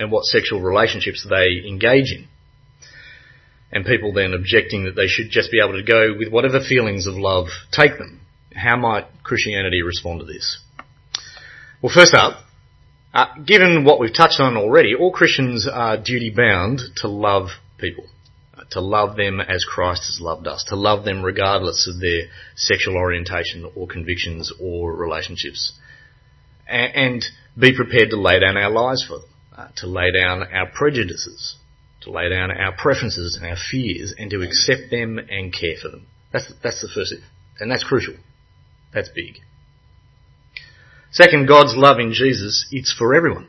and 0.00 0.10
what 0.10 0.24
sexual 0.24 0.60
relationships 0.60 1.24
they 1.28 1.62
engage 1.68 2.10
in. 2.10 2.26
And 3.70 3.84
people 3.84 4.12
then 4.12 4.32
objecting 4.32 4.84
that 4.84 4.96
they 4.96 5.06
should 5.06 5.30
just 5.30 5.52
be 5.52 5.60
able 5.62 5.74
to 5.74 5.84
go 5.84 6.14
with 6.18 6.32
whatever 6.32 6.60
feelings 6.60 7.06
of 7.06 7.14
love 7.14 7.46
take 7.70 7.98
them. 7.98 8.20
How 8.52 8.76
might 8.76 9.04
Christianity 9.22 9.82
respond 9.82 10.20
to 10.20 10.26
this? 10.26 10.58
Well, 11.80 11.92
first 11.94 12.14
up, 12.14 12.38
uh, 13.14 13.26
given 13.46 13.84
what 13.84 14.00
we've 14.00 14.14
touched 14.14 14.40
on 14.40 14.56
already, 14.56 14.94
all 14.94 15.12
Christians 15.12 15.68
are 15.68 15.96
duty 15.96 16.32
bound 16.34 16.80
to 16.96 17.08
love 17.08 17.48
people, 17.78 18.04
uh, 18.56 18.62
to 18.70 18.80
love 18.80 19.16
them 19.16 19.40
as 19.40 19.64
Christ 19.64 20.04
has 20.06 20.18
loved 20.20 20.48
us, 20.48 20.64
to 20.68 20.76
love 20.76 21.04
them 21.04 21.22
regardless 21.22 21.88
of 21.92 22.00
their 22.00 22.22
sexual 22.56 22.96
orientation 22.96 23.70
or 23.76 23.86
convictions 23.86 24.52
or 24.60 24.94
relationships, 24.94 25.78
and, 26.66 26.94
and 26.94 27.24
be 27.58 27.74
prepared 27.74 28.10
to 28.10 28.20
lay 28.20 28.40
down 28.40 28.56
our 28.56 28.70
lives 28.70 29.04
for 29.06 29.18
them 29.18 29.29
to 29.76 29.86
lay 29.86 30.10
down 30.12 30.42
our 30.42 30.66
prejudices, 30.66 31.56
to 32.02 32.10
lay 32.10 32.28
down 32.28 32.50
our 32.50 32.72
preferences 32.76 33.36
and 33.36 33.48
our 33.48 33.56
fears, 33.70 34.14
and 34.18 34.30
to 34.30 34.42
accept 34.42 34.90
them 34.90 35.18
and 35.18 35.52
care 35.52 35.76
for 35.80 35.88
them. 35.88 36.06
That's 36.32 36.52
that's 36.62 36.80
the 36.80 36.88
first, 36.94 37.14
and 37.58 37.70
that's 37.70 37.84
crucial. 37.84 38.14
That's 38.92 39.08
big. 39.08 39.38
Second, 41.12 41.48
God's 41.48 41.74
love 41.76 41.98
in 41.98 42.12
Jesus, 42.12 42.66
it's 42.70 42.92
for 42.92 43.14
everyone. 43.14 43.48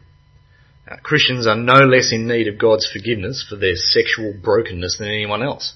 Uh, 0.90 0.96
Christians 1.04 1.46
are 1.46 1.56
no 1.56 1.86
less 1.86 2.12
in 2.12 2.28
need 2.28 2.48
of 2.48 2.58
God's 2.58 2.90
forgiveness 2.92 3.46
for 3.48 3.56
their 3.56 3.76
sexual 3.76 4.34
brokenness 4.34 4.98
than 4.98 5.08
anyone 5.08 5.44
else. 5.44 5.74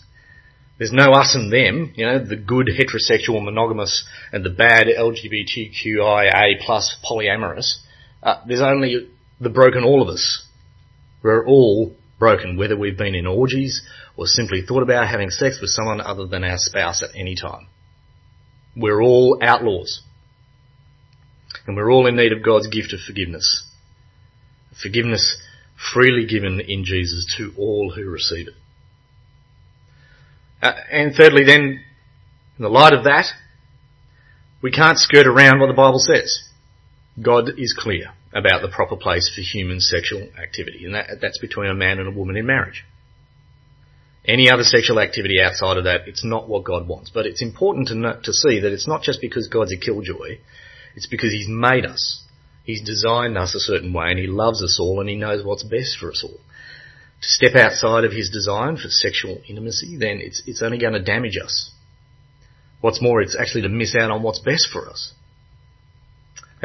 There's 0.78 0.92
no 0.92 1.14
us 1.14 1.36
and 1.36 1.54
them, 1.54 1.94
you 1.96 2.06
know, 2.06 2.20
the 2.20 2.36
good 2.36 2.68
heterosexual 2.68 3.44
monogamous 3.44 4.06
and 4.34 4.44
the 4.44 4.50
bad 4.50 4.88
LGBTQIA 4.88 6.60
plus 6.66 6.98
polyamorous. 7.10 7.78
Uh, 8.22 8.42
there's 8.46 8.62
only 8.62 9.10
the 9.40 9.50
broken 9.50 9.84
all 9.84 10.02
of 10.02 10.08
us. 10.08 10.46
We're 11.24 11.46
all 11.46 11.96
broken, 12.20 12.58
whether 12.58 12.78
we've 12.78 12.98
been 12.98 13.16
in 13.16 13.28
orgies 13.28 13.82
or 14.16 14.26
simply 14.26 14.62
thought 14.62 14.84
about 14.84 15.08
having 15.08 15.30
sex 15.30 15.60
with 15.60 15.70
someone 15.70 16.02
other 16.02 16.26
than 16.26 16.44
our 16.44 16.58
spouse 16.58 17.04
at 17.04 17.16
any 17.16 17.36
time. 17.36 17.68
We're 18.76 19.02
all 19.02 19.40
outlaws. 19.42 20.02
And 21.68 21.76
we're 21.76 21.92
all 21.92 22.08
in 22.08 22.16
need 22.16 22.32
of 22.32 22.44
God's 22.44 22.68
gift 22.68 22.94
of 22.94 23.00
forgiveness. 23.06 23.66
Forgiveness 24.82 25.42
freely 25.94 26.26
given 26.26 26.62
in 26.62 26.84
Jesus 26.86 27.26
to 27.38 27.54
all 27.58 27.94
who 27.96 28.10
receive 28.10 28.48
it. 28.48 28.54
Uh, 30.62 30.74
and 30.92 31.14
thirdly 31.14 31.44
then, 31.46 31.82
in 32.58 32.64
the 32.64 32.70
light 32.70 32.94
of 32.94 33.04
that, 33.04 33.26
we 34.62 34.72
can't 34.72 34.98
skirt 34.98 35.28
around 35.28 35.60
what 35.60 35.68
the 35.68 35.74
Bible 35.74 36.00
says. 36.00 36.50
God 37.22 37.52
is 37.58 37.76
clear 37.78 38.14
about 38.36 38.62
the 38.62 38.68
proper 38.68 38.98
place 38.98 39.32
for 39.34 39.42
human 39.42 39.80
sexual 39.80 40.28
activity, 40.38 40.84
and 40.84 40.94
that, 40.94 41.08
that's 41.22 41.40
between 41.40 41.70
a 41.70 41.74
man 41.74 42.00
and 42.00 42.08
a 42.10 42.12
woman 42.12 42.36
in 42.36 42.46
marriage. 42.46 42.84
Any 44.28 44.50
other 44.50 44.64
sexual 44.64 45.00
activity 45.00 45.36
outside 45.42 45.78
of 45.78 45.86
that, 45.86 46.08
it's 46.08 46.26
not 46.26 46.50
what 46.50 46.66
God 46.66 46.88
wants. 46.88 47.12
But 47.14 47.28
it's 47.28 47.42
important 47.42 47.88
to, 47.90 47.96
know, 47.96 48.20
to 48.24 48.34
see 48.34 48.60
that 48.60 48.74
it's 48.74 48.88
not 48.88 49.04
just 49.04 49.22
because 49.22 49.48
God's 49.48 49.74
a 49.74 49.78
killjoy, 49.78 50.40
it's 50.96 51.08
because 51.08 51.32
He's 51.32 51.48
made 51.48 51.86
us. 51.86 52.24
He's 52.64 52.84
designed 52.84 53.38
us 53.38 53.56
a 53.56 53.60
certain 53.60 53.94
way 53.94 54.10
and 54.10 54.20
He 54.20 54.28
loves 54.28 54.64
us 54.64 54.80
all 54.82 55.00
and 55.00 55.08
He 55.08 55.16
knows 55.16 55.46
what's 55.46 55.64
best 55.64 55.98
for 56.00 56.10
us 56.10 56.24
all. 56.24 56.40
To 57.22 57.28
step 57.28 57.56
outside 57.56 58.04
of 58.04 58.12
His 58.12 58.32
design 58.32 58.78
for 58.78 58.90
sexual 58.90 59.40
intimacy, 59.48 59.96
then 59.98 60.20
it's, 60.20 60.42
it's 60.48 60.64
only 60.64 60.80
going 60.80 60.94
to 60.94 61.02
damage 61.02 61.38
us. 61.42 61.72
What's 62.82 63.02
more, 63.02 63.22
it's 63.22 63.38
actually 63.40 63.62
to 63.62 63.70
miss 63.70 63.96
out 63.96 64.12
on 64.12 64.24
what's 64.24 64.40
best 64.40 64.70
for 64.74 64.90
us 64.90 65.14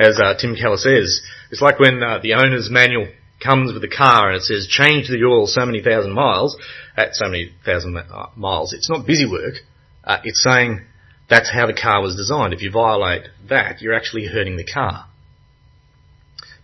as 0.00 0.18
uh, 0.18 0.34
Tim 0.40 0.56
Keller 0.56 0.78
says, 0.78 1.20
it's 1.50 1.60
like 1.60 1.78
when 1.78 2.02
uh, 2.02 2.20
the 2.22 2.34
owner's 2.34 2.70
manual 2.70 3.08
comes 3.42 3.72
with 3.72 3.82
the 3.82 3.88
car 3.88 4.28
and 4.30 4.36
it 4.36 4.42
says 4.42 4.66
change 4.66 5.08
the 5.08 5.22
oil 5.24 5.46
so 5.46 5.66
many 5.66 5.82
thousand 5.82 6.12
miles 6.12 6.56
at 6.96 7.14
so 7.14 7.26
many 7.26 7.52
thousand 7.64 7.96
uh, 7.96 8.26
miles. 8.34 8.72
It's 8.72 8.88
not 8.88 9.06
busy 9.06 9.26
work. 9.26 9.54
Uh, 10.02 10.18
it's 10.24 10.42
saying 10.42 10.86
that's 11.28 11.50
how 11.52 11.66
the 11.66 11.74
car 11.74 12.00
was 12.00 12.16
designed. 12.16 12.54
If 12.54 12.62
you 12.62 12.70
violate 12.70 13.28
that, 13.48 13.82
you're 13.82 13.94
actually 13.94 14.26
hurting 14.26 14.56
the 14.56 14.64
car. 14.64 15.06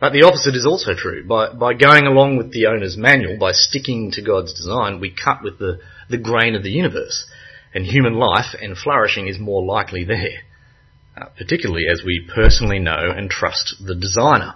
But 0.00 0.12
the 0.12 0.24
opposite 0.24 0.54
is 0.54 0.66
also 0.66 0.94
true. 0.94 1.26
By, 1.26 1.52
by 1.52 1.74
going 1.74 2.06
along 2.06 2.36
with 2.36 2.52
the 2.52 2.66
owner's 2.66 2.96
manual, 2.96 3.38
by 3.38 3.52
sticking 3.52 4.10
to 4.12 4.22
God's 4.22 4.54
design, 4.54 5.00
we 5.00 5.14
cut 5.14 5.42
with 5.42 5.58
the, 5.58 5.78
the 6.08 6.18
grain 6.18 6.54
of 6.54 6.62
the 6.62 6.70
universe. 6.70 7.26
And 7.74 7.84
human 7.84 8.14
life 8.14 8.54
and 8.60 8.76
flourishing 8.76 9.28
is 9.28 9.38
more 9.38 9.64
likely 9.64 10.04
there 10.04 10.42
uh, 11.16 11.26
particularly 11.38 11.84
as 11.90 12.02
we 12.04 12.28
personally 12.34 12.78
know 12.78 13.10
and 13.16 13.30
trust 13.30 13.76
the 13.84 13.94
designer. 13.94 14.54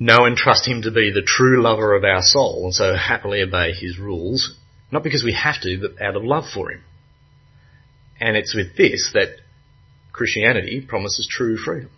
Know 0.00 0.24
and 0.24 0.36
trust 0.36 0.66
him 0.66 0.82
to 0.82 0.90
be 0.90 1.12
the 1.12 1.22
true 1.22 1.62
lover 1.62 1.94
of 1.94 2.04
our 2.04 2.22
soul 2.22 2.64
and 2.64 2.74
so 2.74 2.94
happily 2.96 3.42
obey 3.42 3.72
his 3.72 3.98
rules, 3.98 4.56
not 4.90 5.02
because 5.02 5.22
we 5.22 5.32
have 5.32 5.60
to, 5.62 5.78
but 5.80 6.02
out 6.04 6.16
of 6.16 6.24
love 6.24 6.44
for 6.52 6.72
him. 6.72 6.82
And 8.20 8.36
it's 8.36 8.54
with 8.54 8.76
this 8.76 9.10
that 9.14 9.36
Christianity 10.12 10.84
promises 10.86 11.28
true 11.30 11.56
freedom. 11.56 11.90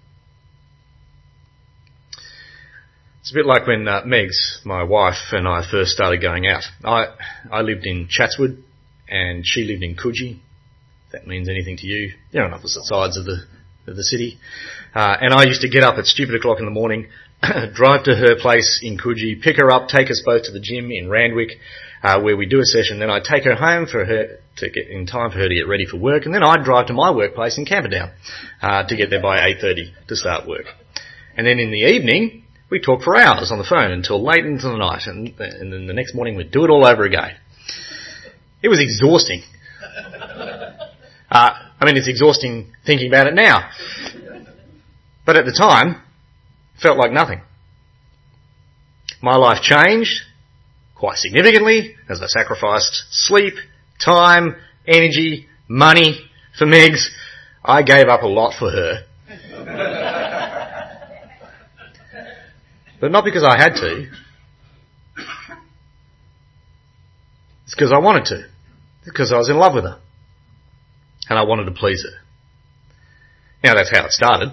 It's 3.20 3.32
a 3.32 3.34
bit 3.34 3.46
like 3.46 3.66
when 3.66 3.86
uh, 3.86 4.02
Megs, 4.02 4.64
my 4.64 4.82
wife, 4.82 5.32
and 5.32 5.46
I 5.46 5.62
first 5.70 5.92
started 5.92 6.20
going 6.20 6.46
out. 6.46 6.64
I 6.84 7.06
I 7.50 7.60
lived 7.60 7.86
in 7.86 8.08
Chatswood, 8.08 8.64
and 9.08 9.46
she 9.46 9.64
lived 9.64 9.82
in 9.82 9.94
Coogee. 9.94 10.40
That 11.12 11.26
means 11.26 11.48
anything 11.48 11.76
to 11.78 11.86
you, 11.86 12.12
you're 12.30 12.44
on 12.44 12.54
opposite 12.54 12.84
sides 12.84 13.16
of 13.16 13.24
the 13.24 13.44
of 13.86 13.96
the 13.96 14.04
city. 14.04 14.38
Uh, 14.94 15.16
and 15.20 15.34
I 15.34 15.44
used 15.44 15.62
to 15.62 15.68
get 15.68 15.82
up 15.82 15.96
at 15.98 16.06
stupid 16.06 16.34
o'clock 16.34 16.58
in 16.58 16.64
the 16.64 16.70
morning, 16.70 17.08
drive 17.74 18.04
to 18.04 18.14
her 18.14 18.36
place 18.38 18.80
in 18.82 18.98
Coogee, 18.98 19.40
pick 19.42 19.56
her 19.56 19.70
up, 19.70 19.88
take 19.88 20.10
us 20.10 20.22
both 20.24 20.44
to 20.44 20.52
the 20.52 20.60
gym 20.60 20.90
in 20.90 21.08
Randwick, 21.08 21.58
uh, 22.02 22.20
where 22.20 22.36
we 22.36 22.46
do 22.46 22.60
a 22.60 22.64
session. 22.64 22.98
Then 22.98 23.10
I'd 23.10 23.24
take 23.24 23.44
her 23.44 23.54
home 23.54 23.86
for 23.86 24.04
her 24.04 24.38
to 24.56 24.70
get 24.70 24.88
in 24.88 25.06
time 25.06 25.30
for 25.30 25.38
her 25.38 25.48
to 25.48 25.54
get 25.54 25.68
ready 25.68 25.86
for 25.86 25.96
work, 25.96 26.24
and 26.24 26.34
then 26.34 26.42
I'd 26.42 26.64
drive 26.64 26.86
to 26.88 26.92
my 26.92 27.10
workplace 27.10 27.58
in 27.58 27.64
Camperdown 27.64 28.12
uh, 28.62 28.86
to 28.86 28.96
get 28.96 29.10
there 29.10 29.22
by 29.22 29.38
8:30 29.38 30.06
to 30.08 30.16
start 30.16 30.46
work. 30.46 30.66
And 31.36 31.46
then 31.46 31.58
in 31.58 31.70
the 31.70 31.86
evening, 31.86 32.44
we 32.70 32.80
talk 32.80 33.02
for 33.02 33.16
hours 33.16 33.50
on 33.50 33.58
the 33.58 33.64
phone 33.64 33.90
until 33.90 34.22
late 34.22 34.44
into 34.44 34.68
the 34.68 34.76
night, 34.76 35.06
and, 35.06 35.34
and 35.38 35.72
then 35.72 35.86
the 35.86 35.94
next 35.94 36.14
morning 36.14 36.36
we'd 36.36 36.52
do 36.52 36.64
it 36.64 36.70
all 36.70 36.86
over 36.86 37.04
again. 37.04 37.36
It 38.62 38.68
was 38.68 38.80
exhausting. 38.80 39.42
Uh, 41.30 41.50
I 41.80 41.84
mean, 41.84 41.96
it's 41.96 42.08
exhausting 42.08 42.72
thinking 42.84 43.08
about 43.08 43.26
it 43.28 43.34
now. 43.34 43.70
But 45.24 45.36
at 45.36 45.44
the 45.44 45.52
time, 45.52 46.02
felt 46.82 46.98
like 46.98 47.12
nothing. 47.12 47.42
My 49.22 49.36
life 49.36 49.62
changed 49.62 50.22
quite 50.94 51.18
significantly 51.18 51.94
as 52.08 52.20
I 52.22 52.26
sacrificed 52.26 53.04
sleep, 53.10 53.54
time, 54.04 54.56
energy, 54.86 55.46
money 55.68 56.18
for 56.58 56.66
Megs. 56.66 57.06
I 57.64 57.82
gave 57.82 58.08
up 58.08 58.22
a 58.22 58.26
lot 58.26 58.54
for 58.58 58.70
her. 58.70 59.04
but 63.00 63.12
not 63.12 63.24
because 63.24 63.44
I 63.44 63.56
had 63.56 63.74
to. 63.74 64.10
It's 67.64 67.74
because 67.74 67.92
I 67.92 67.98
wanted 67.98 68.24
to. 68.26 68.48
Because 69.04 69.32
I 69.32 69.38
was 69.38 69.48
in 69.48 69.56
love 69.56 69.74
with 69.74 69.84
her. 69.84 70.00
And 71.30 71.38
I 71.38 71.44
wanted 71.44 71.64
to 71.64 71.70
please 71.70 72.02
her. 72.02 72.18
Now 73.64 73.74
that's 73.74 73.90
how 73.90 74.04
it 74.04 74.12
started. 74.12 74.52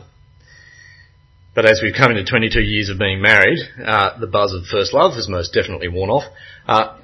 But 1.56 1.66
as 1.66 1.82
we've 1.82 1.96
come 1.98 2.12
into 2.12 2.24
22 2.24 2.62
years 2.62 2.90
of 2.90 3.00
being 3.00 3.20
married, 3.20 3.58
uh, 3.84 4.20
the 4.20 4.28
buzz 4.28 4.54
of 4.54 4.66
first 4.66 4.94
love 4.94 5.16
has 5.16 5.28
most 5.28 5.54
definitely 5.54 5.88
worn 5.88 6.12
off. 6.12 6.32
Uh, 6.68 7.00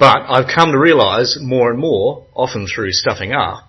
but 0.00 0.16
I've 0.28 0.48
come 0.54 0.72
to 0.72 0.78
realise 0.78 1.38
more 1.42 1.70
and 1.70 1.78
more, 1.78 2.26
often 2.32 2.66
through 2.66 2.92
stuffing 2.92 3.32
up, 3.32 3.64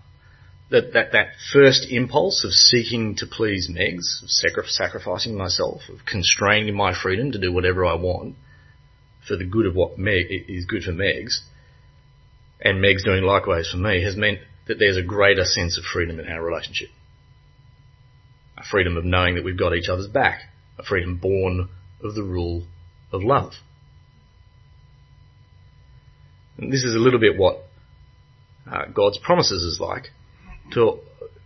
that, 0.70 0.94
that 0.94 1.12
that 1.12 1.30
first 1.52 1.88
impulse 1.90 2.46
of 2.46 2.52
seeking 2.52 3.16
to 3.18 3.26
please 3.26 3.70
Megs, 3.70 4.24
of 4.24 4.68
sacrificing 4.68 5.36
myself, 5.36 5.82
of 5.90 6.06
constraining 6.06 6.76
my 6.76 6.94
freedom 6.94 7.34
to 7.34 7.40
do 7.40 7.52
whatever 7.52 7.86
I 7.86 7.96
want 7.96 8.36
for 9.28 9.36
the 9.36 9.46
good 9.46 9.66
of 9.66 9.76
what 9.76 9.98
Meg 9.98 10.28
is 10.30 10.66
good 10.66 10.84
for 10.84 10.92
Megs, 10.92 11.40
and 12.62 12.80
Meg's 12.80 13.04
doing 13.04 13.24
likewise 13.24 13.70
for 13.70 13.78
me, 13.78 14.04
has 14.04 14.16
meant 14.16 14.40
that 14.70 14.78
there's 14.78 14.98
a 14.98 15.04
greater 15.04 15.44
sense 15.44 15.80
of 15.80 15.84
freedom 15.84 16.20
in 16.20 16.28
our 16.28 16.44
relationship. 16.44 16.90
A 18.56 18.64
freedom 18.64 18.98
of 18.98 19.04
knowing 19.04 19.34
that 19.36 19.44
we've 19.44 19.58
got 19.58 19.76
each 19.76 19.90
other's 19.90 20.08
back. 20.08 20.42
A 20.78 20.84
freedom 20.84 21.18
born 21.18 21.70
of 22.04 22.14
the 22.14 22.24
rule 22.24 22.66
of 23.12 23.24
love. 23.24 23.54
And 26.60 26.72
this 26.72 26.84
is 26.84 26.94
a 26.94 27.00
little 27.00 27.20
bit 27.20 27.38
what 27.38 27.64
uh, 28.72 28.86
God's 28.94 29.18
promises 29.18 29.64
is 29.64 29.80
like. 29.80 30.10
To 30.74 31.00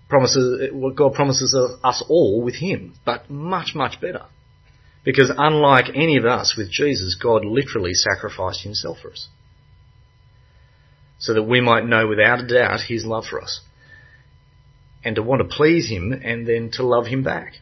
promises 0.10 0.70
what 0.74 0.98
God 0.98 1.14
promises 1.14 1.56
us 1.82 2.04
all 2.10 2.42
with 2.42 2.56
Him, 2.56 2.94
but 3.06 3.30
much 3.30 3.74
much 3.74 4.02
better. 4.02 4.26
Because 5.06 5.32
unlike 5.36 5.86
any 5.96 6.18
of 6.18 6.26
us 6.26 6.56
with 6.58 6.70
Jesus, 6.70 7.18
God 7.22 7.46
literally 7.46 7.94
sacrificed 7.94 8.64
Himself 8.64 8.98
for 9.02 9.12
us, 9.12 9.30
so 11.24 11.34
that 11.34 11.44
we 11.44 11.62
might 11.62 11.86
know 11.86 12.06
without 12.06 12.42
a 12.42 12.46
doubt 12.48 12.82
His 12.82 13.06
love 13.06 13.24
for 13.26 13.42
us, 13.42 13.62
and 15.06 15.16
to 15.16 15.24
want 15.24 15.42
to 15.42 15.56
please 15.56 15.90
Him, 15.90 16.12
and 16.12 16.46
then 16.46 16.70
to 16.74 16.84
love 16.84 17.06
Him 17.06 17.24
back 17.24 17.54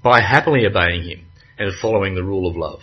by 0.00 0.20
happily 0.20 0.64
obeying 0.64 1.02
Him 1.02 1.26
and 1.58 1.72
following 1.74 2.14
the 2.14 2.22
rule 2.22 2.48
of 2.48 2.56
love. 2.56 2.78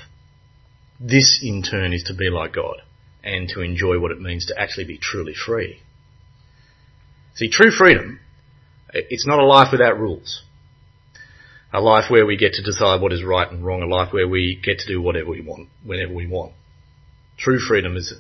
This 1.00 1.40
in 1.42 1.64
turn 1.64 1.94
is 1.94 2.04
to 2.08 2.14
be 2.14 2.30
like 2.30 2.54
God 2.54 2.82
and 3.24 3.48
to 3.50 3.62
enjoy 3.62 4.02
what 4.02 4.12
it 4.12 4.20
means 4.20 4.48
to 4.48 4.60
actually 4.60 4.84
be 4.84 4.98
truly 4.98 5.34
free. 5.34 5.80
See, 7.36 7.50
true 7.50 7.72
freedom, 7.72 8.20
it's 8.94 9.26
not 9.26 9.40
a 9.40 9.46
life 9.46 9.70
without 9.72 9.98
rules. 9.98 10.44
A 11.72 11.80
life 11.80 12.12
where 12.12 12.26
we 12.26 12.36
get 12.36 12.54
to 12.54 12.64
decide 12.64 13.00
what 13.00 13.14
is 13.14 13.24
right 13.24 13.50
and 13.50 13.64
wrong, 13.64 13.82
a 13.82 13.86
life 13.86 14.12
where 14.12 14.28
we 14.28 14.60
get 14.62 14.80
to 14.80 14.88
do 14.88 15.02
whatever 15.02 15.30
we 15.30 15.40
want, 15.40 15.70
whenever 15.86 16.14
we 16.14 16.28
want. 16.28 16.52
True 17.38 17.60
freedom 17.60 17.96
is, 17.96 18.14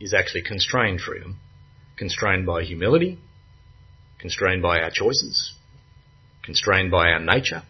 is 0.00 0.14
actually 0.14 0.42
constrained 0.42 1.00
freedom, 1.00 1.38
constrained 1.96 2.46
by 2.46 2.62
humility, 2.62 3.18
constrained 4.18 4.62
by 4.62 4.80
our 4.80 4.90
choices, 4.90 5.54
constrained 6.44 6.90
by 6.90 7.08
our 7.10 7.20
nature, 7.20 7.62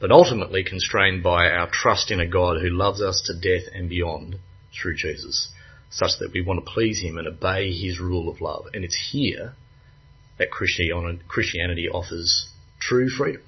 but 0.00 0.10
ultimately 0.10 0.64
constrained 0.64 1.22
by 1.22 1.46
our 1.46 1.68
trust 1.70 2.10
in 2.10 2.20
a 2.20 2.26
God 2.26 2.60
who 2.60 2.70
loves 2.70 3.00
us 3.00 3.22
to 3.26 3.34
death 3.34 3.68
and 3.72 3.88
beyond 3.88 4.36
through 4.72 4.96
Jesus 4.96 5.50
such 5.90 6.12
that 6.20 6.32
we 6.32 6.40
want 6.40 6.64
to 6.64 6.72
please 6.72 7.00
Him 7.00 7.18
and 7.18 7.28
obey 7.28 7.70
His 7.70 8.00
rule 8.00 8.30
of 8.30 8.40
love. 8.40 8.64
And 8.72 8.82
it's 8.82 9.10
here 9.12 9.52
that 10.38 10.50
Christianity 10.50 11.88
offers 11.88 12.48
true 12.80 13.08
freedom. 13.08 13.42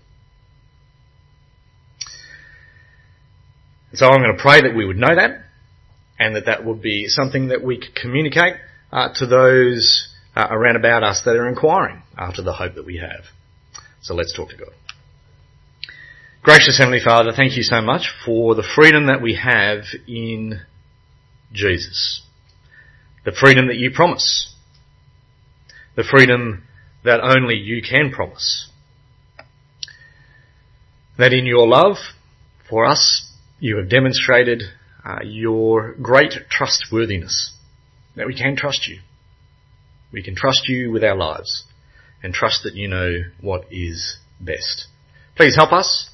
So 3.95 4.07
I'm 4.07 4.21
going 4.21 4.37
to 4.37 4.43
pray 4.43 4.61
that 4.61 4.77
we 4.77 4.85
would 4.85 4.99
know 4.99 5.15
that 5.15 5.44
and 6.19 6.37
that 6.37 6.47
that 6.47 6.65
would 6.65 6.81
be 6.81 7.07
something 7.07 7.49
that 7.49 7.63
we 7.63 7.79
could 7.79 7.95
communicate 7.95 8.55
uh, 8.93 9.09
to 9.15 9.27
those 9.27 10.09
uh, 10.37 10.47
around 10.51 10.77
about 10.77 11.03
us 11.03 11.23
that 11.25 11.37
are 11.37 11.49
inquiring 11.49 12.03
after 12.17 12.43
the 12.43 12.53
hope 12.53 12.75
that 12.75 12.87
we 12.87 12.99
have. 12.99 13.25
So 14.03 14.15
let's 14.15 14.35
talk 14.37 14.51
to 14.51 14.57
God. 14.57 14.73
Gracious 16.43 16.79
Heavenly 16.79 17.01
Father, 17.03 17.33
thank 17.35 17.57
you 17.57 17.63
so 17.63 17.81
much 17.81 18.13
for 18.25 18.55
the 18.55 18.67
freedom 18.75 19.07
that 19.07 19.23
we 19.23 19.35
have 19.35 19.85
in 20.07 20.61
Jesus 21.53 22.25
the 23.25 23.33
freedom 23.33 23.69
that 23.69 23.77
you 23.77 23.91
promise, 23.91 24.55
the 25.97 26.05
freedom 26.05 26.65
that 27.05 27.21
only 27.21 27.57
you 27.57 27.83
can 27.83 28.11
promise. 28.11 28.71
That 31.17 31.33
in 31.33 31.47
your 31.47 31.67
love 31.67 31.97
for 32.69 32.85
us, 32.85 33.31
you 33.61 33.77
have 33.79 33.89
demonstrated 33.89 34.63
uh, 35.05 35.19
your 35.23 35.95
great 35.95 36.33
trustworthiness, 36.51 37.53
that 38.17 38.27
we 38.27 38.35
can 38.35 38.57
trust 38.57 38.89
you. 38.89 39.01
We 40.13 40.23
can 40.23 40.35
trust 40.35 40.69
you 40.69 40.91
with 40.91 41.05
our 41.05 41.17
lives 41.17 41.65
and 42.23 42.33
trust 42.33 42.63
that 42.63 42.75
you 42.75 42.89
know 42.89 43.13
what 43.41 43.67
is 43.71 44.17
best. 44.41 44.87
Please 45.37 45.57
help 45.57 45.73
us 45.73 46.09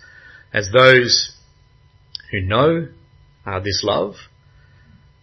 as 0.53 0.71
those 0.73 1.37
who 2.31 2.41
know 2.41 2.89
uh, 3.47 3.61
this 3.61 3.83
love 3.85 4.15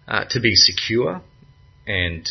uh, 0.08 0.26
to 0.30 0.40
be 0.40 0.56
secure 0.56 1.22
and 1.86 2.28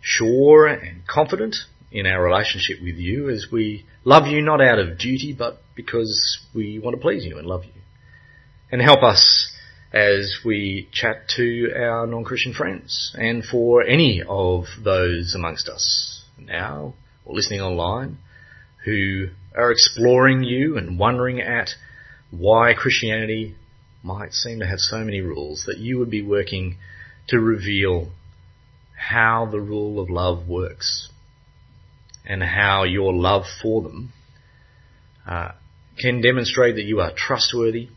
sure 0.00 0.66
and 0.66 1.06
confident 1.06 1.56
in 1.90 2.06
our 2.06 2.22
relationship 2.22 2.76
with 2.82 2.96
you 2.96 3.30
as 3.30 3.46
we 3.50 3.84
love 4.04 4.26
you 4.26 4.42
not 4.42 4.60
out 4.60 4.78
of 4.78 4.98
duty 4.98 5.34
but 5.36 5.58
because 5.74 6.38
we 6.54 6.78
want 6.78 6.94
to 6.94 7.00
please 7.00 7.24
you 7.24 7.38
and 7.38 7.46
love 7.46 7.64
you. 7.64 7.72
And 8.70 8.82
help 8.82 9.02
us 9.02 9.52
as 9.92 10.38
we 10.44 10.88
chat 10.92 11.28
to 11.36 11.72
our 11.74 12.06
non-Christian 12.06 12.52
friends 12.52 13.14
and 13.18 13.44
for 13.44 13.82
any 13.82 14.22
of 14.26 14.64
those 14.82 15.34
amongst 15.34 15.68
us 15.68 16.24
now 16.38 16.94
or 17.24 17.34
listening 17.34 17.60
online 17.60 18.18
who 18.84 19.26
are 19.56 19.70
exploring 19.70 20.42
you 20.42 20.76
and 20.76 20.98
wondering 20.98 21.40
at 21.40 21.70
why 22.30 22.74
Christianity 22.74 23.54
might 24.02 24.32
seem 24.32 24.60
to 24.60 24.66
have 24.66 24.78
so 24.78 24.98
many 24.98 25.20
rules 25.20 25.64
that 25.66 25.78
you 25.78 25.98
would 25.98 26.10
be 26.10 26.22
working 26.22 26.76
to 27.28 27.38
reveal 27.38 28.10
how 28.96 29.48
the 29.50 29.60
rule 29.60 30.00
of 30.00 30.10
love 30.10 30.48
works 30.48 31.08
and 32.24 32.42
how 32.42 32.84
your 32.84 33.12
love 33.12 33.44
for 33.62 33.82
them 33.82 34.12
uh, 35.26 35.52
can 35.98 36.20
demonstrate 36.20 36.76
that 36.76 36.84
you 36.84 37.00
are 37.00 37.12
trustworthy 37.16 37.88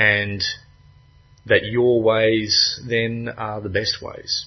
and 0.00 0.42
that 1.44 1.62
your 1.64 2.02
ways 2.02 2.80
then 2.88 3.28
are 3.36 3.60
the 3.60 3.68
best 3.68 3.98
ways. 4.00 4.46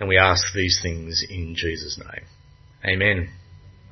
And 0.00 0.08
we 0.08 0.16
ask 0.16 0.54
these 0.54 0.80
things 0.82 1.22
in 1.28 1.54
Jesus' 1.54 1.98
name. 1.98 2.24
Amen. 2.84 3.28